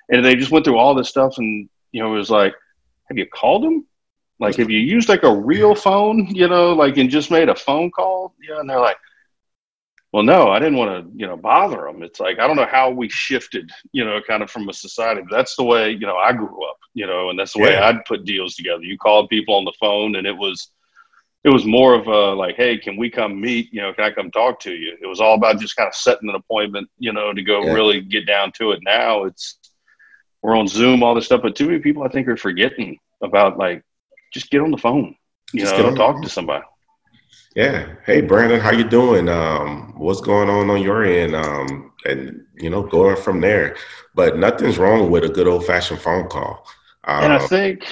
and 0.08 0.24
they 0.24 0.34
just 0.34 0.50
went 0.50 0.64
through 0.64 0.78
all 0.78 0.94
this 0.94 1.08
stuff 1.08 1.34
and 1.36 1.68
you 1.92 2.02
know 2.02 2.14
it 2.14 2.18
was 2.18 2.30
like 2.30 2.54
have 3.08 3.18
you 3.18 3.26
called 3.26 3.64
them 3.64 3.86
like 4.38 4.56
have 4.56 4.70
you 4.70 4.78
used 4.78 5.08
like 5.08 5.22
a 5.22 5.36
real 5.36 5.74
phone 5.74 6.26
you 6.34 6.48
know 6.48 6.72
like 6.72 6.96
and 6.96 7.10
just 7.10 7.30
made 7.30 7.48
a 7.48 7.54
phone 7.54 7.90
call? 7.90 8.34
Yeah 8.46 8.60
and 8.60 8.68
they're 8.68 8.80
like 8.80 8.96
well 10.12 10.22
no 10.22 10.48
i 10.50 10.58
didn't 10.58 10.78
want 10.78 10.90
to 10.90 11.18
you 11.18 11.26
know 11.26 11.36
bother 11.36 11.84
them 11.84 12.02
it's 12.02 12.20
like 12.20 12.38
i 12.38 12.46
don't 12.46 12.56
know 12.56 12.66
how 12.66 12.90
we 12.90 13.08
shifted 13.08 13.70
you 13.92 14.04
know 14.04 14.20
kind 14.26 14.42
of 14.42 14.50
from 14.50 14.68
a 14.68 14.72
society 14.72 15.20
but 15.20 15.36
that's 15.36 15.54
the 15.56 15.62
way 15.62 15.90
you 15.90 16.06
know 16.06 16.16
i 16.16 16.32
grew 16.32 16.68
up 16.68 16.80
you 16.94 17.06
know 17.06 17.30
and 17.30 17.38
that's 17.38 17.52
the 17.52 17.60
way 17.60 17.72
yeah. 17.72 17.86
i'd 17.86 18.04
put 18.04 18.24
deals 18.24 18.54
together. 18.54 18.82
You 18.82 18.98
called 18.98 19.28
people 19.28 19.54
on 19.54 19.64
the 19.64 19.72
phone 19.78 20.16
and 20.16 20.26
it 20.26 20.36
was 20.36 20.68
it 21.42 21.48
was 21.48 21.64
more 21.64 21.94
of 21.94 22.06
a 22.06 22.34
like 22.34 22.56
hey 22.56 22.76
can 22.76 22.96
we 22.96 23.08
come 23.10 23.40
meet? 23.40 23.72
You 23.72 23.82
know 23.82 23.92
can 23.92 24.04
i 24.04 24.10
come 24.10 24.30
talk 24.30 24.60
to 24.60 24.72
you? 24.72 24.96
It 25.00 25.06
was 25.06 25.20
all 25.20 25.34
about 25.34 25.60
just 25.60 25.76
kind 25.76 25.88
of 25.88 25.94
setting 25.94 26.28
an 26.28 26.34
appointment 26.34 26.88
you 26.98 27.12
know 27.12 27.32
to 27.32 27.42
go 27.42 27.62
yeah. 27.62 27.72
really 27.72 28.00
get 28.00 28.26
down 28.26 28.52
to 28.52 28.72
it. 28.72 28.80
Now 28.82 29.24
it's 29.24 29.58
we're 30.42 30.56
on 30.56 30.66
zoom 30.66 31.02
all 31.02 31.14
this 31.14 31.26
stuff 31.26 31.42
but 31.42 31.56
too 31.56 31.66
many 31.66 31.78
people 31.78 32.02
i 32.02 32.08
think 32.08 32.28
are 32.28 32.36
forgetting 32.36 32.98
about 33.22 33.58
like 33.58 33.82
just 34.32 34.50
get 34.50 34.60
on 34.60 34.70
the 34.70 34.78
phone 34.78 35.14
you 35.52 35.60
just 35.60 35.76
know 35.76 35.94
talk 35.94 36.22
to 36.22 36.28
somebody 36.28 36.64
yeah. 37.56 37.94
Hey, 38.06 38.20
Brandon, 38.20 38.60
how 38.60 38.70
you 38.70 38.84
doing? 38.84 39.28
Um, 39.28 39.94
what's 39.96 40.20
going 40.20 40.48
on 40.48 40.70
on 40.70 40.82
your 40.82 41.02
end? 41.02 41.34
Um, 41.34 41.92
and 42.04 42.44
you 42.54 42.70
know, 42.70 42.82
going 42.82 43.16
from 43.16 43.40
there. 43.40 43.76
But 44.14 44.38
nothing's 44.38 44.78
wrong 44.78 45.10
with 45.10 45.24
a 45.24 45.28
good 45.28 45.48
old 45.48 45.66
fashioned 45.66 46.00
phone 46.00 46.28
call. 46.28 46.64
Um, 47.04 47.24
and 47.24 47.32
I 47.32 47.38
um, 47.38 47.48
think 47.48 47.84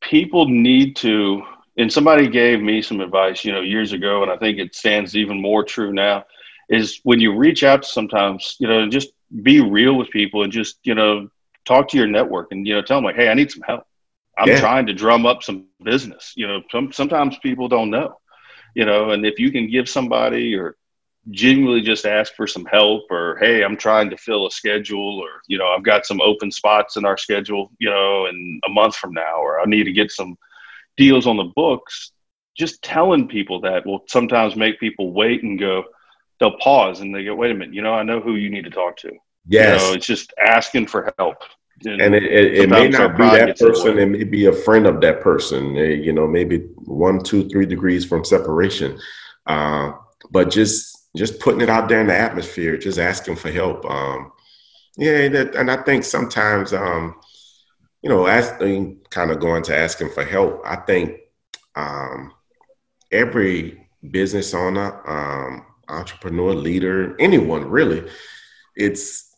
people 0.00 0.48
need 0.48 0.96
to. 0.96 1.42
And 1.76 1.92
somebody 1.92 2.28
gave 2.28 2.60
me 2.60 2.82
some 2.82 3.00
advice, 3.00 3.44
you 3.44 3.52
know, 3.52 3.60
years 3.60 3.92
ago, 3.92 4.22
and 4.22 4.30
I 4.30 4.36
think 4.36 4.58
it 4.58 4.74
stands 4.76 5.16
even 5.16 5.40
more 5.40 5.64
true 5.64 5.92
now. 5.92 6.24
Is 6.68 7.00
when 7.02 7.20
you 7.20 7.36
reach 7.36 7.62
out 7.62 7.82
to 7.82 7.88
sometimes, 7.88 8.56
you 8.58 8.68
know, 8.68 8.88
just 8.88 9.10
be 9.42 9.60
real 9.60 9.94
with 9.96 10.08
people 10.10 10.44
and 10.44 10.52
just, 10.52 10.78
you 10.84 10.94
know, 10.94 11.28
talk 11.64 11.88
to 11.88 11.96
your 11.96 12.06
network 12.06 12.48
and 12.50 12.66
you 12.66 12.74
know, 12.74 12.82
tell 12.82 12.98
them 12.98 13.04
like, 13.04 13.16
hey, 13.16 13.28
I 13.28 13.34
need 13.34 13.50
some 13.50 13.62
help. 13.62 13.84
I'm 14.36 14.48
yeah. 14.48 14.60
trying 14.60 14.86
to 14.86 14.94
drum 14.94 15.26
up 15.26 15.42
some 15.42 15.66
business. 15.82 16.32
You 16.36 16.48
know, 16.48 16.62
some, 16.70 16.92
sometimes 16.92 17.38
people 17.38 17.68
don't 17.68 17.90
know 17.90 18.16
you 18.74 18.84
know, 18.84 19.10
and 19.10 19.24
if 19.24 19.38
you 19.38 19.50
can 19.50 19.70
give 19.70 19.88
somebody 19.88 20.54
or 20.54 20.76
genuinely 21.30 21.80
just 21.80 22.04
ask 22.04 22.34
for 22.34 22.46
some 22.46 22.66
help 22.66 23.10
or 23.10 23.38
hey 23.40 23.64
i'm 23.64 23.78
trying 23.78 24.10
to 24.10 24.16
fill 24.18 24.46
a 24.46 24.50
schedule 24.50 25.18
or 25.20 25.40
you 25.48 25.56
know 25.56 25.68
i've 25.68 25.82
got 25.82 26.04
some 26.04 26.20
open 26.20 26.50
spots 26.50 26.98
in 26.98 27.06
our 27.06 27.16
schedule 27.16 27.70
you 27.78 27.88
know 27.88 28.26
in 28.26 28.60
a 28.66 28.68
month 28.68 28.94
from 28.94 29.10
now 29.10 29.38
or 29.38 29.58
i 29.58 29.64
need 29.64 29.84
to 29.84 29.92
get 29.92 30.10
some 30.10 30.36
deals 30.98 31.26
on 31.26 31.38
the 31.38 31.50
books 31.56 32.12
just 32.54 32.82
telling 32.82 33.26
people 33.26 33.58
that 33.58 33.86
will 33.86 34.04
sometimes 34.06 34.54
make 34.54 34.78
people 34.78 35.14
wait 35.14 35.42
and 35.42 35.58
go 35.58 35.82
they'll 36.40 36.58
pause 36.58 37.00
and 37.00 37.14
they 37.14 37.24
go 37.24 37.34
wait 37.34 37.52
a 37.52 37.54
minute 37.54 37.72
you 37.72 37.80
know 37.80 37.94
i 37.94 38.02
know 38.02 38.20
who 38.20 38.34
you 38.34 38.50
need 38.50 38.64
to 38.64 38.70
talk 38.70 38.94
to 38.94 39.10
yes 39.46 39.80
you 39.80 39.88
know, 39.88 39.94
it's 39.94 40.06
just 40.06 40.32
asking 40.44 40.86
for 40.86 41.12
help. 41.18 41.36
And, 41.84 42.00
and 42.00 42.14
it, 42.14 42.22
it, 42.22 42.54
it 42.54 42.70
may 42.70 42.88
not 42.88 43.16
be 43.16 43.24
that 43.24 43.58
person. 43.58 43.98
It 43.98 44.06
may 44.06 44.24
be 44.24 44.46
a 44.46 44.52
friend 44.52 44.86
of 44.86 45.00
that 45.00 45.20
person. 45.20 45.74
You 45.74 46.12
know 46.12 46.26
maybe 46.26 46.58
one 46.76 47.22
two 47.22 47.48
three 47.48 47.66
degrees 47.66 48.04
from 48.04 48.24
separation. 48.24 48.98
Uh, 49.46 49.92
but 50.30 50.50
just 50.50 51.10
just 51.16 51.40
putting 51.40 51.60
it 51.60 51.68
out 51.68 51.88
there 51.88 52.00
in 52.00 52.06
the 52.06 52.16
atmosphere 52.16 52.76
just 52.76 52.98
asking 52.98 53.36
for 53.36 53.50
help. 53.50 53.84
Um, 53.84 54.32
yeah 54.96 55.28
that, 55.28 55.54
and 55.54 55.70
i 55.70 55.76
think 55.76 56.04
sometimes 56.04 56.72
um, 56.72 57.16
you 58.02 58.08
know 58.08 58.26
asking, 58.26 58.98
kind 59.10 59.30
of 59.30 59.40
going 59.40 59.62
to 59.62 59.76
asking 59.76 60.10
for 60.10 60.24
help 60.24 60.60
i 60.64 60.76
think 60.76 61.18
um, 61.76 62.32
every 63.10 63.88
business 64.10 64.54
owner 64.54 65.00
um, 65.08 65.66
entrepreneur 65.88 66.54
leader 66.54 67.16
anyone 67.18 67.68
really 67.68 68.08
it's 68.76 69.33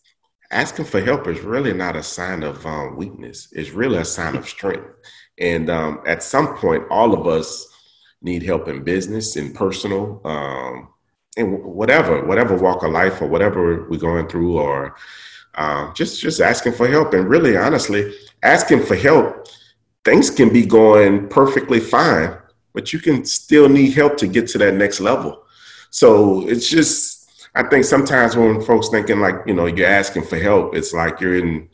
asking 0.51 0.85
for 0.87 1.01
help 1.01 1.27
is 1.27 1.41
really 1.41 1.73
not 1.73 1.97
a 1.97 2.03
sign 2.03 2.43
of 2.43 2.65
um, 2.67 2.97
weakness. 2.97 3.49
It's 3.53 3.71
really 3.71 3.99
a 3.99 4.05
sign 4.05 4.37
of 4.37 4.49
strength. 4.49 4.89
And 5.39 5.69
um, 5.71 6.03
at 6.07 6.23
some 6.23 6.57
point, 6.57 6.85
all 6.91 7.13
of 7.13 7.27
us 7.27 7.67
need 8.23 8.43
help 8.43 8.69
in 8.69 8.85
business, 8.85 9.37
in 9.37 9.53
personal, 9.53 10.21
um, 10.25 10.89
in 11.37 11.63
whatever, 11.63 12.25
whatever 12.25 12.57
walk 12.57 12.83
of 12.83 12.93
life 12.93 13.21
or 13.21 13.27
whatever 13.27 13.87
we're 13.89 13.99
going 13.99 14.29
through, 14.29 14.59
or 14.59 14.97
uh, 15.55 15.93
just 15.93 16.21
just 16.21 16.41
asking 16.41 16.73
for 16.73 16.89
help. 16.89 17.13
And 17.13 17.29
really, 17.29 17.57
honestly, 17.57 18.15
asking 18.43 18.85
for 18.85 18.97
help, 18.97 19.49
things 20.05 20.31
can 20.31 20.51
be 20.51 20.65
going 20.65 21.29
perfectly 21.29 21.81
fine, 21.81 22.37
but 22.73 22.93
you 22.93 22.99
can 22.99 23.25
still 23.25 23.69
need 23.69 23.93
help 23.93 24.17
to 24.19 24.27
get 24.27 24.49
to 24.49 24.59
that 24.59 24.75
next 24.75 25.01
level. 25.01 25.43
So 25.91 26.49
it's 26.49 26.69
just 26.69 27.16
I 27.57 27.63
think 27.69 27.85
sometimes 27.85 28.37
when 28.37 28.61
folks 28.61 28.91
thinking 28.91 29.21
like, 29.21 29.37
you 29.47 29.55
know, 29.55 29.65
you're 29.65 29.89
asking 29.89 30.25
for 30.25 30.39
help, 30.39 30.77
it's 30.77 30.93
like 30.93 31.21
you're 31.21 31.39
in 31.39 31.69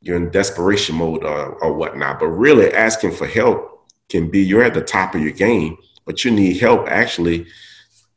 you're 0.00 0.16
in 0.16 0.30
desperation 0.30 0.96
mode 0.96 1.24
or, 1.24 1.54
or 1.62 1.72
whatnot. 1.72 2.20
But 2.20 2.28
really 2.28 2.72
asking 2.72 3.12
for 3.12 3.26
help 3.26 3.88
can 4.08 4.30
be 4.30 4.40
you're 4.40 4.62
at 4.62 4.74
the 4.74 4.82
top 4.82 5.14
of 5.14 5.22
your 5.22 5.32
game, 5.32 5.76
but 6.04 6.24
you 6.24 6.30
need 6.30 6.58
help 6.58 6.88
actually 6.88 7.46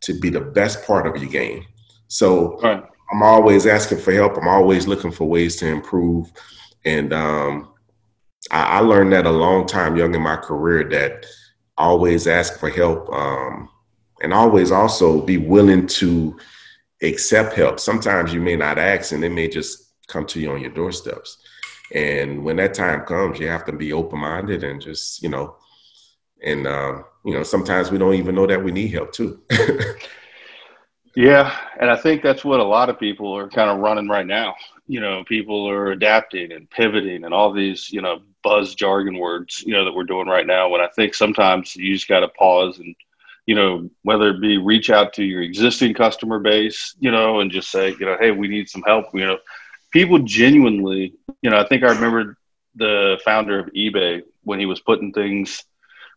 to 0.01 0.19
be 0.19 0.29
the 0.29 0.41
best 0.41 0.85
part 0.85 1.07
of 1.07 1.21
your 1.21 1.31
game. 1.31 1.65
So 2.07 2.59
right. 2.59 2.83
I'm 3.11 3.23
always 3.23 3.65
asking 3.65 3.99
for 3.99 4.11
help. 4.11 4.37
I'm 4.37 4.47
always 4.47 4.87
looking 4.87 5.11
for 5.11 5.27
ways 5.27 5.55
to 5.57 5.67
improve. 5.67 6.31
And 6.85 7.13
um, 7.13 7.69
I, 8.51 8.63
I, 8.63 8.79
learned 8.79 9.13
that 9.13 9.25
a 9.25 9.31
long 9.31 9.67
time 9.67 9.97
young 9.97 10.15
in 10.15 10.21
my 10.21 10.37
career 10.37 10.87
that 10.89 11.25
always 11.77 12.27
ask 12.27 12.59
for 12.59 12.69
help. 12.69 13.11
Um, 13.11 13.69
and 14.21 14.33
always 14.33 14.71
also 14.71 15.21
be 15.21 15.37
willing 15.37 15.87
to 15.87 16.37
accept 17.01 17.53
help. 17.53 17.79
Sometimes 17.79 18.33
you 18.33 18.41
may 18.41 18.55
not 18.55 18.77
ask 18.77 19.11
and 19.11 19.23
it 19.23 19.31
may 19.31 19.47
just 19.47 19.93
come 20.07 20.25
to 20.27 20.39
you 20.39 20.51
on 20.51 20.61
your 20.61 20.71
doorsteps. 20.71 21.37
And 21.93 22.43
when 22.43 22.57
that 22.57 22.73
time 22.73 23.05
comes, 23.05 23.39
you 23.39 23.47
have 23.47 23.65
to 23.65 23.71
be 23.71 23.93
open 23.93 24.19
minded 24.19 24.63
and 24.63 24.81
just, 24.81 25.23
you 25.23 25.29
know, 25.29 25.55
and, 26.43 26.67
uh, 26.67 27.03
you 27.25 27.33
know, 27.33 27.43
sometimes 27.43 27.91
we 27.91 27.97
don't 27.97 28.13
even 28.13 28.35
know 28.35 28.47
that 28.47 28.63
we 28.63 28.71
need 28.71 28.89
help 28.89 29.11
too. 29.11 29.41
yeah. 31.15 31.57
And 31.79 31.89
I 31.89 31.95
think 31.95 32.21
that's 32.21 32.45
what 32.45 32.59
a 32.59 32.63
lot 32.63 32.89
of 32.89 32.99
people 32.99 33.35
are 33.35 33.49
kind 33.49 33.69
of 33.69 33.79
running 33.79 34.07
right 34.07 34.27
now. 34.27 34.55
You 34.87 34.99
know, 34.99 35.23
people 35.25 35.69
are 35.69 35.91
adapting 35.91 36.51
and 36.51 36.69
pivoting 36.69 37.23
and 37.23 37.33
all 37.33 37.51
these, 37.51 37.89
you 37.91 38.01
know, 38.01 38.21
buzz 38.43 38.75
jargon 38.75 39.17
words, 39.17 39.63
you 39.65 39.73
know, 39.73 39.83
that 39.85 39.93
we're 39.93 40.03
doing 40.03 40.27
right 40.27 40.47
now. 40.47 40.69
When 40.69 40.81
I 40.81 40.87
think 40.95 41.13
sometimes 41.13 41.75
you 41.75 41.93
just 41.93 42.07
got 42.07 42.21
to 42.21 42.29
pause 42.29 42.79
and, 42.79 42.95
you 43.49 43.55
know, 43.55 43.89
whether 44.03 44.29
it 44.29 44.39
be 44.39 44.57
reach 44.57 44.91
out 44.91 45.11
to 45.11 45.23
your 45.23 45.41
existing 45.41 45.95
customer 45.95 46.37
base, 46.37 46.95
you 46.99 47.09
know, 47.09 47.39
and 47.39 47.49
just 47.49 47.71
say, 47.71 47.89
you 47.99 48.05
know, 48.05 48.15
hey, 48.19 48.29
we 48.29 48.47
need 48.47 48.69
some 48.69 48.83
help. 48.83 49.05
You 49.11 49.25
know, 49.25 49.39
people 49.89 50.19
genuinely, 50.19 51.15
you 51.41 51.49
know, 51.49 51.57
I 51.57 51.67
think 51.67 51.83
I 51.83 51.91
remember 51.91 52.37
the 52.75 53.19
founder 53.25 53.57
of 53.57 53.73
eBay 53.73 54.21
when 54.43 54.59
he 54.59 54.67
was 54.67 54.81
putting 54.81 55.11
things, 55.11 55.63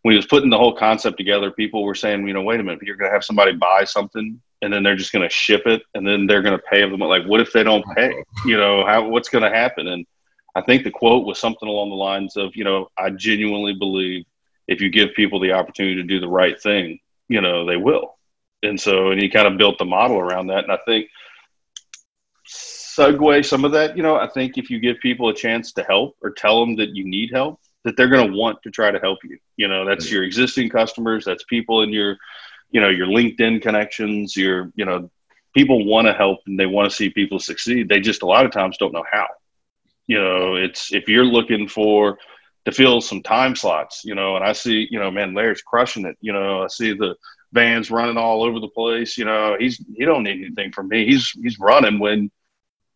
when 0.03 0.11
he 0.13 0.15
was 0.15 0.27
putting 0.27 0.51
the 0.51 0.59
whole 0.59 0.75
concept 0.75 1.17
together, 1.17 1.49
people 1.49 1.83
were 1.83 1.95
saying, 1.95 2.27
you 2.27 2.35
know, 2.35 2.43
wait 2.43 2.59
a 2.59 2.63
minute, 2.63 2.83
you're 2.83 2.97
going 2.97 3.09
to 3.09 3.15
have 3.15 3.23
somebody 3.23 3.53
buy 3.53 3.83
something 3.83 4.39
and 4.61 4.71
then 4.71 4.83
they're 4.83 4.95
just 4.95 5.11
going 5.11 5.27
to 5.27 5.33
ship 5.33 5.63
it 5.65 5.81
and 5.95 6.07
then 6.07 6.27
they're 6.27 6.43
going 6.43 6.55
to 6.55 6.63
pay 6.69 6.87
them. 6.87 6.99
Like, 6.99 7.25
what 7.25 7.41
if 7.41 7.51
they 7.51 7.63
don't 7.63 7.83
pay? 7.95 8.13
You 8.45 8.57
know, 8.57 8.85
how, 8.85 9.07
what's 9.07 9.29
going 9.29 9.43
to 9.43 9.57
happen? 9.57 9.87
And 9.87 10.05
I 10.53 10.61
think 10.61 10.83
the 10.83 10.91
quote 10.91 11.25
was 11.25 11.39
something 11.39 11.67
along 11.67 11.89
the 11.89 11.95
lines 11.95 12.37
of, 12.37 12.55
you 12.55 12.63
know, 12.63 12.89
I 12.95 13.09
genuinely 13.09 13.73
believe 13.73 14.23
if 14.67 14.81
you 14.81 14.91
give 14.91 15.15
people 15.15 15.39
the 15.39 15.53
opportunity 15.53 15.95
to 15.95 16.03
do 16.03 16.19
the 16.19 16.27
right 16.27 16.61
thing, 16.61 16.99
you 17.27 17.41
know, 17.41 17.65
they 17.65 17.77
will. 17.77 18.15
And 18.61 18.79
so, 18.79 19.11
and 19.11 19.21
he 19.21 19.29
kind 19.29 19.47
of 19.47 19.57
built 19.57 19.77
the 19.77 19.85
model 19.85 20.17
around 20.17 20.47
that. 20.47 20.63
And 20.63 20.71
I 20.71 20.77
think 20.85 21.09
segue 22.47 23.45
some 23.45 23.65
of 23.65 23.71
that, 23.73 23.97
you 23.97 24.03
know, 24.03 24.15
I 24.15 24.27
think 24.29 24.57
if 24.57 24.69
you 24.69 24.79
give 24.79 24.97
people 25.01 25.29
a 25.29 25.35
chance 25.35 25.73
to 25.73 25.83
help 25.83 26.15
or 26.21 26.31
tell 26.31 26.59
them 26.59 26.75
that 26.77 26.89
you 26.89 27.05
need 27.05 27.31
help, 27.33 27.59
that 27.83 27.97
they're 27.97 28.09
going 28.09 28.31
to 28.31 28.37
want 28.37 28.61
to 28.63 28.71
try 28.71 28.91
to 28.91 28.99
help 28.99 29.19
you. 29.23 29.37
You 29.57 29.67
know, 29.67 29.85
that's 29.85 30.09
your 30.09 30.23
existing 30.23 30.69
customers, 30.69 31.25
that's 31.25 31.43
people 31.43 31.81
in 31.81 31.89
your, 31.89 32.17
you 32.71 32.79
know, 32.79 32.89
your 32.89 33.07
LinkedIn 33.07 33.61
connections, 33.61 34.37
your, 34.37 34.71
you 34.75 34.85
know, 34.85 35.09
people 35.53 35.85
want 35.85 36.07
to 36.07 36.13
help 36.13 36.39
and 36.47 36.59
they 36.59 36.65
want 36.65 36.89
to 36.89 36.95
see 36.95 37.09
people 37.09 37.39
succeed. 37.39 37.89
They 37.89 37.99
just 37.99 38.23
a 38.23 38.27
lot 38.27 38.45
of 38.45 38.51
times 38.51 38.77
don't 38.77 38.93
know 38.93 39.05
how. 39.11 39.27
You 40.07 40.19
know, 40.19 40.55
it's 40.55 40.93
if 40.93 41.07
you're 41.07 41.25
looking 41.25 41.67
for, 41.67 42.17
to 42.65 42.71
fill 42.71 43.01
some 43.01 43.21
time 43.21 43.55
slots, 43.55 44.03
you 44.05 44.15
know, 44.15 44.35
and 44.35 44.45
I 44.45 44.53
see, 44.53 44.87
you 44.89 44.99
know, 44.99 45.11
man, 45.11 45.33
Larry's 45.33 45.61
crushing 45.61 46.05
it. 46.05 46.17
You 46.21 46.33
know, 46.33 46.63
I 46.63 46.67
see 46.67 46.93
the 46.93 47.15
vans 47.51 47.91
running 47.91 48.17
all 48.17 48.43
over 48.43 48.59
the 48.59 48.69
place. 48.69 49.17
You 49.17 49.25
know, 49.25 49.55
he's 49.59 49.83
he 49.95 50.05
don't 50.05 50.23
need 50.23 50.43
anything 50.43 50.71
from 50.71 50.87
me. 50.87 51.05
He's 51.05 51.29
he's 51.31 51.59
running 51.59 51.99
when 51.99 52.31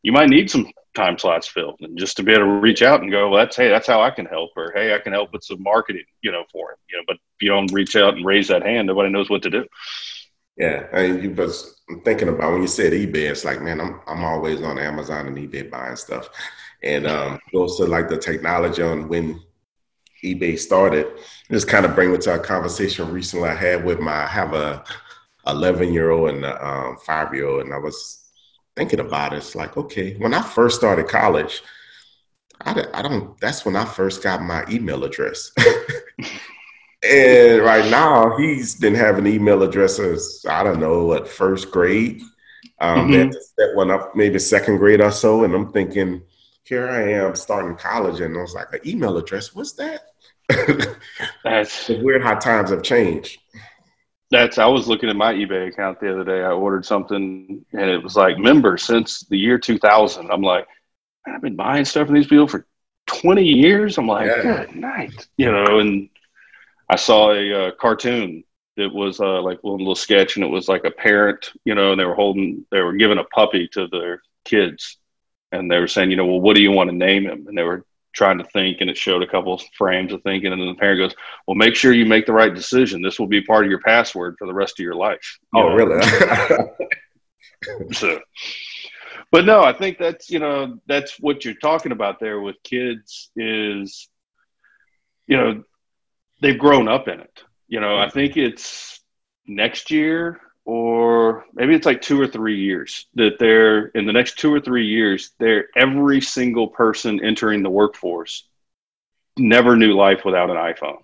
you 0.04 0.12
might 0.12 0.30
need 0.30 0.50
some 0.50 0.72
time 0.96 1.18
slots 1.18 1.48
filled, 1.48 1.78
and 1.82 1.98
just 1.98 2.18
to 2.18 2.24
be 2.24 2.32
able 2.34 2.46
to 2.46 2.52
reach 2.52 2.82
out 2.82 3.02
and 3.02 3.12
go, 3.12 3.30
well, 3.30 3.40
that's 3.40 3.56
hey, 3.56 3.70
that's 3.70 3.88
how 3.88 4.02
I 4.02 4.10
can 4.10 4.26
help, 4.26 4.52
or 4.56 4.72
hey, 4.74 4.94
I 4.96 5.00
can 5.00 5.14
help 5.14 5.34
with 5.34 5.44
some 5.44 5.62
marketing, 5.62 6.06
you 6.22 6.32
know, 6.32 6.44
for 6.52 6.72
him. 6.72 6.78
You 6.90 6.98
know, 6.98 7.04
but 7.08 7.16
if 7.16 7.42
you 7.42 7.50
don't 7.50 7.72
reach 7.72 7.96
out 7.96 8.16
and 8.16 8.26
raise 8.26 8.48
that 8.48 8.64
hand, 8.64 8.88
nobody 8.88 9.10
knows 9.10 9.30
what 9.30 9.44
to 9.44 9.50
do. 9.50 9.66
Yeah, 10.58 10.88
I 10.92 11.08
mean, 11.08 11.24
you 11.24 11.32
was 11.32 11.82
I'm 11.90 12.02
thinking 12.02 12.30
about 12.30 12.52
when 12.52 12.62
you 12.62 12.68
said 12.68 12.94
eBay. 12.94 13.30
It's 13.30 13.46
like, 13.46 13.62
man, 13.62 13.80
I'm 13.80 14.02
I'm 14.08 14.24
always 14.24 14.62
on 14.62 14.80
Amazon 14.80 15.28
and 15.28 15.38
eBay 15.38 15.70
buying 15.70 15.96
stuff, 15.96 16.30
and 16.82 17.06
um, 17.06 17.40
goes 17.52 17.78
to 17.78 17.86
like 17.86 18.10
the 18.10 18.18
technology 18.18 18.82
on 18.82 19.08
when 19.08 19.42
eBay 20.36 20.58
started. 20.58 21.08
Just 21.52 21.68
kind 21.68 21.86
of 21.86 21.96
bring 21.96 22.12
me 22.12 22.18
to 22.20 22.36
a 22.36 22.40
conversation 22.40 23.12
recently 23.12 23.50
I 23.50 23.56
had 23.56 23.84
with 23.84 24.00
my 24.00 24.24
I 24.24 24.28
have 24.28 24.54
a 24.54 24.84
11 25.48 25.94
year 25.94 26.12
old 26.12 26.30
and 26.30 26.46
a 26.46 26.66
um, 26.66 26.98
five 26.98 27.34
year 27.34 27.48
old, 27.48 27.62
and 27.62 27.74
I 27.74 27.78
was 27.78 28.26
thinking 28.76 29.00
about 29.00 29.34
it. 29.34 29.38
It's 29.38 29.56
like, 29.56 29.78
okay, 29.78 30.16
when 30.18 30.34
I 30.34 30.42
first 30.42 30.78
started 30.78 31.08
college, 31.08 31.62
I, 32.62 32.86
I 32.94 33.02
don't. 33.02 33.40
That's 33.40 33.66
when 33.66 33.76
I 33.76 33.86
first 33.86 34.24
got 34.24 34.42
my 34.42 34.66
email 34.70 35.04
address. 35.04 35.52
and 37.04 37.62
right 37.62 37.90
now, 37.90 38.38
he's 38.38 38.76
been 38.76 38.96
having 38.96 39.28
email 39.28 39.64
addresses. 39.64 40.46
I 40.48 40.64
don't 40.64 40.80
know 40.80 41.14
at 41.14 41.28
first 41.28 41.72
grade. 41.72 42.22
Um, 42.80 43.10
mm-hmm. 43.10 43.32
set 43.32 43.76
one 43.76 43.90
up 43.90 44.16
maybe 44.16 44.38
second 44.40 44.78
grade 44.78 45.02
or 45.02 45.12
so, 45.12 45.44
and 45.44 45.54
I'm 45.54 45.72
thinking 45.72 46.22
here 46.64 46.90
I 46.90 47.14
am 47.14 47.36
starting 47.36 47.78
college, 47.78 48.20
and 48.20 48.38
I 48.38 48.42
was 48.42 48.54
like, 48.54 48.74
an 48.74 48.80
email 48.86 49.18
address, 49.18 49.56
what's 49.56 49.74
that? 49.74 50.02
that's 51.44 51.90
it's 51.90 52.02
weird 52.02 52.24
how 52.24 52.36
times 52.36 52.70
have 52.70 52.84
changed. 52.84 53.40
That's 54.30 54.58
I 54.58 54.66
was 54.66 54.88
looking 54.88 55.10
at 55.10 55.16
my 55.16 55.34
eBay 55.34 55.70
account 55.70 56.00
the 56.00 56.12
other 56.12 56.24
day. 56.24 56.42
I 56.42 56.52
ordered 56.52 56.86
something, 56.86 57.66
and 57.72 57.90
it 57.90 58.04
was 58.04 58.16
like 58.16 58.38
member 58.38 58.78
since 58.78 59.22
the 59.22 59.38
year 59.38 59.58
2000. 59.58 60.30
I'm 60.30 60.42
like, 60.42 60.68
I've 61.26 61.42
been 61.42 61.56
buying 61.56 61.86
stuff 61.86 62.08
from 62.08 62.16
these 62.16 62.28
people 62.28 62.48
for 62.48 62.66
20 63.08 63.44
years. 63.44 63.98
I'm 63.98 64.08
like, 64.08 64.28
yeah. 64.28 64.66
good 64.66 64.76
night, 64.76 65.28
you 65.38 65.52
know. 65.52 65.80
And 65.80 66.10
I 66.90 66.98
saw 66.98 67.32
a 67.32 67.68
uh, 67.68 67.72
cartoon 67.80 68.44
that 68.76 68.94
was 68.94 69.20
uh, 69.20 69.42
like 69.42 69.60
a 69.64 69.68
little 69.68 69.96
sketch, 69.96 70.36
and 70.36 70.46
it 70.46 70.50
was 70.50 70.68
like 70.68 70.84
a 70.84 70.92
parent, 70.92 71.52
you 71.66 71.76
know, 71.76 71.92
and 71.92 72.00
they 72.00 72.06
were 72.06 72.16
holding, 72.16 72.66
they 72.72 72.82
were 72.82 72.94
giving 72.94 73.18
a 73.18 73.24
puppy 73.24 73.68
to 73.70 73.88
their 73.88 74.22
kids 74.46 74.98
and 75.52 75.72
they 75.72 75.80
were 75.80 75.88
saying, 75.88 76.12
you 76.12 76.18
know, 76.18 76.26
well, 76.26 76.42
what 76.42 76.56
do 76.56 76.62
you 76.62 76.72
want 76.72 76.90
to 76.90 76.96
name 76.96 77.26
him? 77.26 77.46
And 77.48 77.58
they 77.58 77.64
were 77.64 77.86
trying 78.18 78.40
to 78.40 78.44
think, 78.46 78.82
and 78.82 78.90
it 78.90 78.98
showed 78.98 79.22
a 79.22 79.28
couple 79.28 79.54
of 79.54 79.62
frames 79.78 80.12
of 80.12 80.22
thinking, 80.24 80.52
and 80.52 80.60
then 80.60 80.68
the 80.68 80.76
parent 80.76 81.00
goes, 81.00 81.16
"Well, 81.46 81.56
make 81.56 81.76
sure 81.76 81.94
you 81.94 82.06
make 82.06 82.26
the 82.26 82.34
right 82.34 82.54
decision. 82.54 83.02
This 83.02 83.20
will 83.20 83.28
be 83.28 83.42
part 83.42 83.64
of 83.64 83.70
your 83.70 83.82
password 83.82 84.36
for 84.38 84.48
the 84.48 84.54
rest 84.54 84.80
of 84.80 84.84
your 84.84 84.96
life." 84.96 85.40
You 85.54 85.62
oh, 85.62 85.70
know? 85.70 85.76
really? 85.76 86.02
so, 87.94 88.20
but 89.32 89.46
no, 89.46 89.64
I 89.64 89.72
think 89.72 90.00
that's 90.00 90.30
you 90.30 90.40
know 90.40 90.80
that's 90.88 91.20
what 91.20 91.46
you're 91.46 91.54
talking 91.54 91.92
about 91.92 92.20
there 92.20 92.42
with 92.42 92.56
kids 92.64 93.30
is, 93.36 94.10
you 95.28 95.38
know, 95.38 95.64
they've 96.42 96.58
grown 96.58 96.88
up 96.88 97.08
in 97.08 97.20
it. 97.20 97.44
You 97.68 97.80
know, 97.80 97.98
I 97.98 98.06
mm-hmm. 98.06 98.14
think 98.14 98.38
it's 98.38 99.00
next 99.46 99.92
year 99.92 100.42
or 100.68 101.46
maybe 101.54 101.74
it's 101.74 101.86
like 101.86 102.02
two 102.02 102.20
or 102.20 102.28
three 102.28 102.60
years 102.60 103.08
that 103.16 103.40
they're 103.40 103.86
in 103.88 104.06
the 104.06 104.12
next 104.12 104.38
two 104.38 104.54
or 104.54 104.60
three 104.60 104.86
years 104.86 105.32
they're 105.40 105.68
every 105.78 106.20
single 106.20 106.68
person 106.68 107.24
entering 107.24 107.64
the 107.64 107.70
workforce 107.70 108.46
never 109.38 109.78
knew 109.78 109.94
life 109.94 110.26
without 110.26 110.50
an 110.50 110.58
iphone 110.58 111.00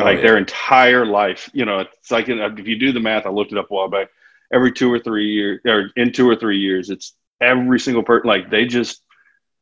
oh, 0.00 0.04
like 0.04 0.16
yeah. 0.16 0.22
their 0.22 0.38
entire 0.38 1.04
life 1.04 1.50
you 1.52 1.66
know 1.66 1.80
it's 1.80 2.10
like 2.10 2.26
if 2.28 2.66
you 2.66 2.78
do 2.78 2.90
the 2.90 3.00
math 3.00 3.26
i 3.26 3.28
looked 3.28 3.52
it 3.52 3.58
up 3.58 3.70
a 3.70 3.74
while 3.74 3.90
back 3.90 4.08
every 4.50 4.72
two 4.72 4.90
or 4.90 4.98
three 4.98 5.28
years 5.28 5.60
or 5.66 5.90
in 5.96 6.10
two 6.10 6.28
or 6.28 6.34
three 6.34 6.58
years 6.58 6.88
it's 6.88 7.12
every 7.42 7.78
single 7.78 8.02
person 8.02 8.26
like 8.26 8.50
they 8.50 8.64
just 8.64 9.02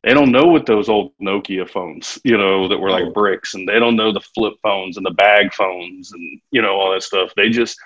they 0.03 0.13
don't 0.13 0.31
know 0.31 0.45
what 0.45 0.65
those 0.65 0.87
old 0.87 1.11
nokia 1.21 1.69
phones 1.69 2.19
you 2.23 2.37
know 2.37 2.69
that 2.69 2.77
were 2.77 2.89
like 2.89 3.03
oh. 3.03 3.11
bricks 3.11 3.53
and 3.53 3.67
they 3.67 3.79
don't 3.79 3.97
know 3.97 4.13
the 4.13 4.21
flip 4.33 4.53
phones 4.63 4.95
and 4.95 5.05
the 5.05 5.11
bag 5.11 5.53
phones 5.53 6.13
and 6.13 6.39
you 6.51 6.61
know 6.61 6.75
all 6.75 6.93
that 6.93 7.03
stuff 7.03 7.33
they 7.35 7.49
just 7.49 7.77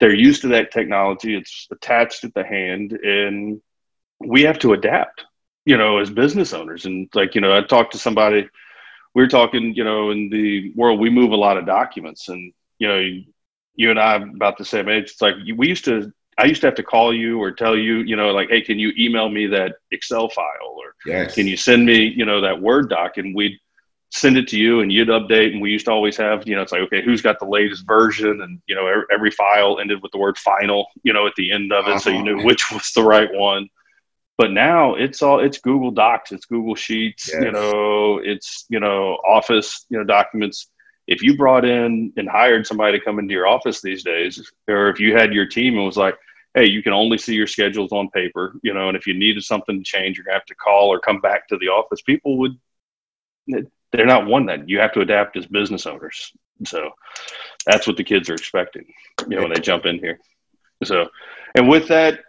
they're 0.00 0.14
used 0.14 0.42
to 0.42 0.48
that 0.48 0.72
technology. 0.72 1.36
It's 1.36 1.66
attached 1.70 2.24
at 2.24 2.34
the 2.34 2.44
hand, 2.44 2.92
and 2.92 3.60
we 4.20 4.42
have 4.42 4.58
to 4.60 4.72
adapt. 4.72 5.24
You 5.64 5.76
know, 5.76 5.98
as 5.98 6.10
business 6.10 6.52
owners, 6.52 6.86
and 6.86 7.08
like 7.14 7.34
you 7.34 7.40
know, 7.40 7.56
I 7.56 7.62
talked 7.62 7.92
to 7.92 7.98
somebody. 7.98 8.48
We 9.14 9.22
are 9.22 9.28
talking, 9.28 9.74
you 9.74 9.82
know, 9.82 10.10
in 10.10 10.28
the 10.28 10.72
world 10.76 11.00
we 11.00 11.08
move 11.08 11.32
a 11.32 11.36
lot 11.36 11.56
of 11.56 11.66
documents, 11.66 12.28
and 12.28 12.52
you 12.78 12.86
know, 12.86 13.00
you 13.74 13.90
and 13.90 13.98
I 13.98 14.18
are 14.18 14.22
about 14.22 14.58
the 14.58 14.64
same 14.64 14.88
age. 14.88 15.10
It's 15.10 15.22
like 15.22 15.34
we 15.56 15.68
used 15.68 15.84
to 15.86 16.12
I 16.38 16.44
used 16.44 16.60
to 16.60 16.66
have 16.66 16.74
to 16.76 16.82
call 16.82 17.14
you 17.14 17.40
or 17.40 17.50
tell 17.50 17.76
you, 17.76 17.98
you 17.98 18.14
know, 18.14 18.30
like, 18.30 18.50
hey, 18.50 18.60
can 18.60 18.78
you 18.78 18.92
email 18.98 19.28
me 19.28 19.46
that 19.46 19.76
Excel 19.90 20.28
file 20.28 20.76
or 20.76 20.94
yes. 21.06 21.34
can 21.34 21.46
you 21.46 21.56
send 21.56 21.86
me, 21.86 22.12
you 22.14 22.26
know, 22.26 22.42
that 22.42 22.60
Word 22.60 22.90
doc? 22.90 23.16
And 23.16 23.34
we'd 23.34 23.58
send 24.16 24.36
it 24.36 24.48
to 24.48 24.58
you 24.58 24.80
and 24.80 24.92
you'd 24.92 25.08
update. 25.08 25.52
And 25.52 25.60
we 25.60 25.70
used 25.70 25.86
to 25.86 25.92
always 25.92 26.16
have, 26.16 26.46
you 26.46 26.56
know, 26.56 26.62
it's 26.62 26.72
like, 26.72 26.82
okay, 26.82 27.02
who's 27.02 27.22
got 27.22 27.38
the 27.38 27.46
latest 27.46 27.86
version? 27.86 28.40
And, 28.42 28.60
you 28.66 28.74
know, 28.74 28.86
every, 28.86 29.04
every 29.12 29.30
file 29.30 29.78
ended 29.78 30.02
with 30.02 30.12
the 30.12 30.18
word 30.18 30.38
final, 30.38 30.86
you 31.02 31.12
know, 31.12 31.26
at 31.26 31.34
the 31.36 31.52
end 31.52 31.72
of 31.72 31.86
it. 31.86 31.90
Uh-huh. 31.90 31.98
So 31.98 32.10
you 32.10 32.22
knew 32.22 32.36
uh-huh. 32.36 32.46
which 32.46 32.70
was 32.72 32.90
the 32.94 33.02
right 33.02 33.32
one. 33.32 33.68
But 34.38 34.52
now 34.52 34.94
it's 34.94 35.22
all, 35.22 35.40
it's 35.40 35.58
Google 35.58 35.90
Docs, 35.90 36.32
it's 36.32 36.44
Google 36.44 36.74
Sheets, 36.74 37.30
yes. 37.32 37.42
you 37.42 37.52
know, 37.52 38.18
it's, 38.22 38.66
you 38.68 38.80
know, 38.80 39.14
Office, 39.26 39.86
you 39.88 39.96
know, 39.96 40.04
documents 40.04 40.70
if 41.06 41.22
you 41.22 41.36
brought 41.36 41.64
in 41.64 42.12
and 42.16 42.28
hired 42.28 42.66
somebody 42.66 42.98
to 42.98 43.04
come 43.04 43.18
into 43.18 43.32
your 43.32 43.46
office 43.46 43.80
these 43.80 44.02
days, 44.02 44.50
or 44.68 44.88
if 44.90 44.98
you 44.98 45.16
had 45.16 45.32
your 45.32 45.46
team 45.46 45.76
and 45.76 45.86
was 45.86 45.96
like, 45.96 46.16
hey, 46.54 46.68
you 46.68 46.82
can 46.82 46.92
only 46.92 47.18
see 47.18 47.34
your 47.34 47.46
schedules 47.46 47.92
on 47.92 48.10
paper, 48.10 48.58
you 48.62 48.74
know, 48.74 48.88
and 48.88 48.96
if 48.96 49.06
you 49.06 49.14
needed 49.14 49.44
something 49.44 49.78
to 49.78 49.84
change, 49.84 50.16
you're 50.16 50.24
gonna 50.24 50.34
have 50.34 50.44
to 50.46 50.54
call 50.54 50.88
or 50.88 50.98
come 50.98 51.20
back 51.20 51.46
to 51.48 51.56
the 51.58 51.68
office. 51.68 52.02
People 52.02 52.38
would, 52.38 52.58
they're 53.92 54.06
not 54.06 54.26
one 54.26 54.46
that 54.46 54.68
you 54.68 54.78
have 54.80 54.92
to 54.92 55.00
adapt 55.00 55.36
as 55.36 55.46
business 55.46 55.86
owners. 55.86 56.32
So 56.64 56.90
that's 57.66 57.86
what 57.86 57.96
the 57.96 58.04
kids 58.04 58.28
are 58.30 58.34
expecting, 58.34 58.86
you 59.28 59.36
know, 59.36 59.42
when 59.42 59.52
they 59.52 59.60
jump 59.60 59.86
in 59.86 59.98
here. 59.98 60.18
So, 60.84 61.08
and 61.54 61.68
with 61.68 61.88
that, 61.88 62.20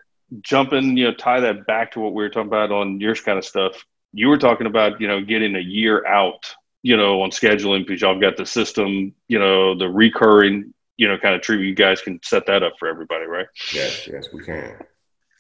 jumping, 0.42 0.98
you 0.98 1.06
know, 1.06 1.14
tie 1.14 1.40
that 1.40 1.66
back 1.68 1.92
to 1.94 2.00
what 2.00 2.14
we 2.14 2.24
were 2.24 2.30
talking 2.30 2.48
about 2.48 2.72
on 2.72 3.00
your 3.00 3.16
kind 3.16 3.38
of 3.38 3.46
stuff. 3.46 3.84
You 4.14 4.28
were 4.28 4.38
talking 4.38 4.68
about, 4.68 5.00
you 5.00 5.08
know, 5.08 5.22
getting 5.22 5.56
a 5.56 5.60
year 5.60 6.06
out 6.06 6.54
you 6.88 6.96
know, 6.96 7.22
on 7.22 7.32
scheduling 7.32 7.86
because 7.86 8.02
y'all 8.02 8.18
got 8.18 8.38
the 8.38 8.46
system, 8.46 9.14
you 9.28 9.40
know, 9.40 9.78
the 9.78 9.90
recurring, 9.90 10.74
you 10.96 11.08
know, 11.08 11.18
kind 11.18 11.36
of 11.36 11.42
treatment. 11.42 11.68
You 11.68 11.76
guys 11.76 12.02
can 12.02 12.20
set 12.24 12.46
that 12.46 12.64
up 12.64 12.74
for 12.80 12.88
everybody, 12.88 13.26
right? 13.26 13.48
Yes, 13.74 14.08
yes, 14.08 14.28
we 14.32 14.42
can. 14.42 14.78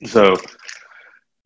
So, 0.05 0.35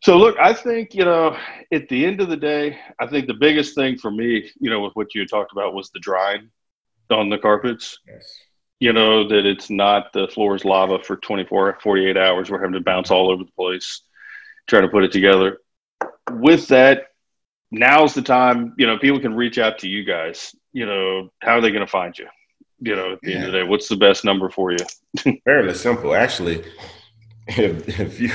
so 0.01 0.17
look, 0.17 0.37
I 0.39 0.53
think 0.53 0.93
you 0.93 1.05
know, 1.05 1.37
at 1.71 1.87
the 1.89 2.05
end 2.05 2.21
of 2.21 2.29
the 2.29 2.37
day, 2.37 2.77
I 2.99 3.07
think 3.07 3.27
the 3.27 3.33
biggest 3.33 3.75
thing 3.75 3.97
for 3.97 4.11
me, 4.11 4.49
you 4.59 4.69
know, 4.69 4.81
with 4.81 4.93
what 4.93 5.13
you 5.13 5.25
talked 5.25 5.51
about 5.51 5.73
was 5.73 5.89
the 5.91 5.99
drying 5.99 6.49
on 7.09 7.29
the 7.29 7.37
carpets. 7.37 7.99
Yes. 8.07 8.37
You 8.79 8.93
know 8.93 9.27
that 9.27 9.45
it's 9.45 9.69
not 9.69 10.11
the 10.11 10.27
floor 10.27 10.55
is 10.55 10.65
lava 10.65 10.97
for 11.03 11.17
24, 11.17 11.77
48 11.83 12.17
hours. 12.17 12.49
We're 12.49 12.59
having 12.59 12.73
to 12.73 12.81
bounce 12.81 13.11
all 13.11 13.29
over 13.29 13.43
the 13.43 13.51
place, 13.51 14.01
trying 14.67 14.81
to 14.81 14.87
put 14.87 15.03
it 15.03 15.11
together. 15.11 15.59
With 16.31 16.67
that, 16.69 17.03
now's 17.69 18.15
the 18.15 18.23
time, 18.23 18.73
you 18.79 18.87
know, 18.87 18.97
people 18.97 19.19
can 19.19 19.35
reach 19.35 19.59
out 19.59 19.79
to 19.79 19.87
you 19.87 20.03
guys. 20.03 20.55
You 20.73 20.87
know, 20.87 21.29
how 21.43 21.57
are 21.57 21.61
they 21.61 21.69
going 21.69 21.85
to 21.85 21.91
find 21.91 22.17
you? 22.17 22.25
You 22.79 22.95
know, 22.95 23.13
at 23.13 23.21
the 23.21 23.29
yeah. 23.29 23.35
end 23.35 23.45
of 23.45 23.51
the 23.51 23.59
day, 23.59 23.67
what's 23.67 23.87
the 23.87 23.97
best 23.97 24.25
number 24.25 24.49
for 24.49 24.71
you? 24.71 24.79
Fairly 25.45 25.75
simple, 25.75 26.15
actually. 26.15 26.63
If, 27.47 27.99
if 27.99 28.19
you 28.21 28.31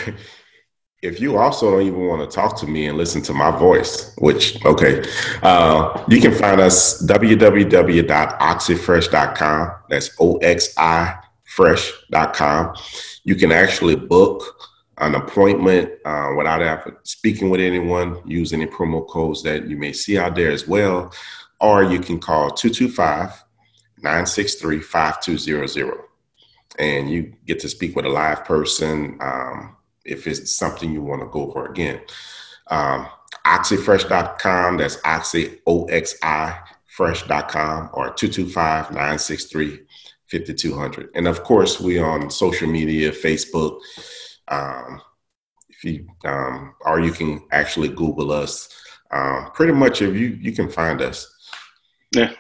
if 1.03 1.21
you 1.21 1.37
also 1.37 1.71
don't 1.71 1.83
even 1.83 2.07
want 2.07 2.29
to 2.29 2.35
talk 2.35 2.57
to 2.59 2.67
me 2.67 2.87
and 2.87 2.97
listen 2.97 3.21
to 3.23 3.35
my 3.35 3.51
voice, 3.51 4.15
which 4.19 4.65
okay, 4.65 5.05
uh, 5.43 6.03
you 6.09 6.21
can 6.21 6.33
find 6.33 6.61
us 6.61 7.05
www.oxifresh.com. 7.07 9.73
That's 9.89 10.11
o 10.19 10.37
x 10.39 10.75
i 10.77 11.17
fresh.com. 11.45 12.75
You 13.25 13.35
can 13.35 13.53
actually 13.53 13.97
book 13.97 14.43
an 14.99 15.15
appointment 15.15 15.91
uh, 16.05 16.33
without 16.37 16.61
ever 16.63 16.99
speaking 17.05 17.49
with 17.51 17.61
anyone, 17.61 18.21
use 18.27 18.53
any 18.53 18.67
promo 18.67 19.07
codes 19.07 19.43
that 19.43 19.69
you 19.69 19.77
may 19.77 19.93
see 19.93 20.19
out 20.19 20.35
there 20.35 20.51
as 20.51 20.67
well, 20.67 21.13
or 21.61 21.85
you 21.85 22.01
can 22.01 22.19
call 22.19 22.51
225 22.51 23.45
963 24.03 24.81
5200 24.81 26.07
and 26.79 27.11
you 27.11 27.33
get 27.47 27.59
to 27.61 27.69
speak 27.69 27.97
with 27.97 28.05
a 28.05 28.09
live 28.09 28.45
person 28.45 29.19
um, 29.21 29.76
if 30.07 30.27
it's 30.27 30.55
something 30.55 30.93
you 30.93 31.03
want 31.03 31.23
to 31.23 31.29
go 31.29 31.51
for 31.51 31.67
again. 31.67 32.01
Um, 32.69 33.09
oxifresh.com, 33.45 34.79
that's 34.79 34.99
oxy, 35.05 35.61
O-X-I, 35.67 36.59
fresh.com, 36.87 37.91
or 37.93 38.11
225 38.11 38.91
963 38.91 39.81
5200. 40.31 41.11
And 41.15 41.29
of 41.29 41.43
course, 41.45 41.81
we 41.81 41.99
on 41.99 42.31
social 42.31 42.69
media, 42.69 43.13
Facebook, 43.13 43.81
um, 44.49 45.01
if 45.69 45.85
you 45.85 46.07
um, 46.25 46.75
or 46.81 47.01
you 47.01 47.13
can 47.13 47.43
actually 47.53 47.89
Google 47.89 48.33
us. 48.33 48.69
Um, 49.11 49.51
pretty 49.55 49.73
much, 49.73 50.03
if 50.03 50.15
you 50.15 50.39
you 50.41 50.53
can 50.53 50.69
find 50.69 51.01
us. 51.01 51.33
Yeah, 52.15 52.33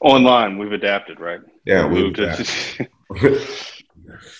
online 0.00 0.58
we've 0.58 0.72
adapted, 0.72 1.20
right? 1.20 1.40
Yeah, 1.64 1.86
we 1.86 2.02
moved 2.02 2.18
it. 2.18 3.48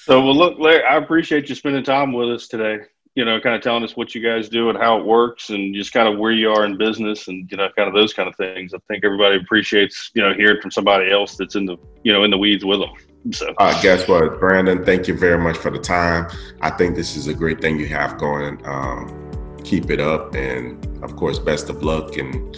So, 0.04 0.22
well, 0.22 0.36
look, 0.36 0.58
Larry, 0.58 0.84
I 0.84 0.96
appreciate 0.96 1.48
you 1.48 1.54
spending 1.54 1.84
time 1.84 2.12
with 2.12 2.30
us 2.30 2.48
today. 2.48 2.84
You 3.14 3.26
know, 3.26 3.38
kind 3.40 3.54
of 3.54 3.60
telling 3.60 3.84
us 3.84 3.94
what 3.94 4.14
you 4.14 4.22
guys 4.22 4.48
do 4.48 4.70
and 4.70 4.78
how 4.78 4.98
it 4.98 5.04
works, 5.04 5.50
and 5.50 5.74
just 5.74 5.92
kind 5.92 6.08
of 6.08 6.18
where 6.18 6.32
you 6.32 6.50
are 6.50 6.64
in 6.64 6.78
business, 6.78 7.28
and 7.28 7.50
you 7.50 7.58
know, 7.58 7.68
kind 7.76 7.86
of 7.86 7.94
those 7.94 8.14
kind 8.14 8.26
of 8.26 8.34
things. 8.36 8.72
I 8.72 8.78
think 8.88 9.04
everybody 9.04 9.36
appreciates 9.36 10.10
you 10.14 10.22
know 10.22 10.32
hearing 10.32 10.62
from 10.62 10.70
somebody 10.70 11.10
else 11.10 11.36
that's 11.36 11.54
in 11.54 11.66
the 11.66 11.76
you 12.04 12.12
know 12.12 12.24
in 12.24 12.30
the 12.30 12.38
weeds 12.38 12.64
with 12.64 12.80
them. 12.80 12.90
So, 13.30 13.54
uh, 13.58 13.80
guess 13.82 14.08
what, 14.08 14.40
Brandon? 14.40 14.82
Thank 14.82 15.08
you 15.08 15.16
very 15.16 15.38
much 15.38 15.58
for 15.58 15.70
the 15.70 15.78
time. 15.78 16.28
I 16.62 16.70
think 16.70 16.96
this 16.96 17.14
is 17.16 17.28
a 17.28 17.34
great 17.34 17.60
thing 17.60 17.78
you 17.78 17.86
have 17.88 18.18
going. 18.18 18.64
Um, 18.66 19.60
keep 19.62 19.90
it 19.90 20.00
up, 20.00 20.34
and 20.34 20.84
of 21.04 21.14
course, 21.16 21.38
best 21.38 21.68
of 21.68 21.82
luck 21.82 22.16
and 22.16 22.56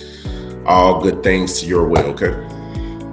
all 0.67 1.03
good 1.03 1.23
things 1.23 1.61
to 1.61 1.67
your 1.67 1.89
way. 1.89 2.03
Okay. 2.03 2.33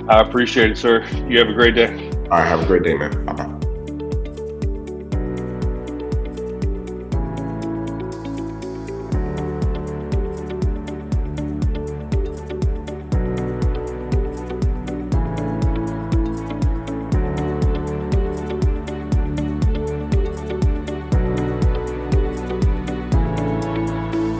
I 0.07 0.21
appreciate 0.21 0.71
it, 0.71 0.77
sir. 0.77 1.05
You 1.27 1.39
have 1.39 1.49
a 1.49 1.53
great 1.53 1.75
day. 1.75 2.09
All 2.31 2.39
right. 2.39 2.47
Have 2.47 2.61
a 2.61 2.65
great 2.65 2.83
day, 2.83 2.95
man. 2.95 3.25
Bye 3.25 3.33
bye. 3.33 3.60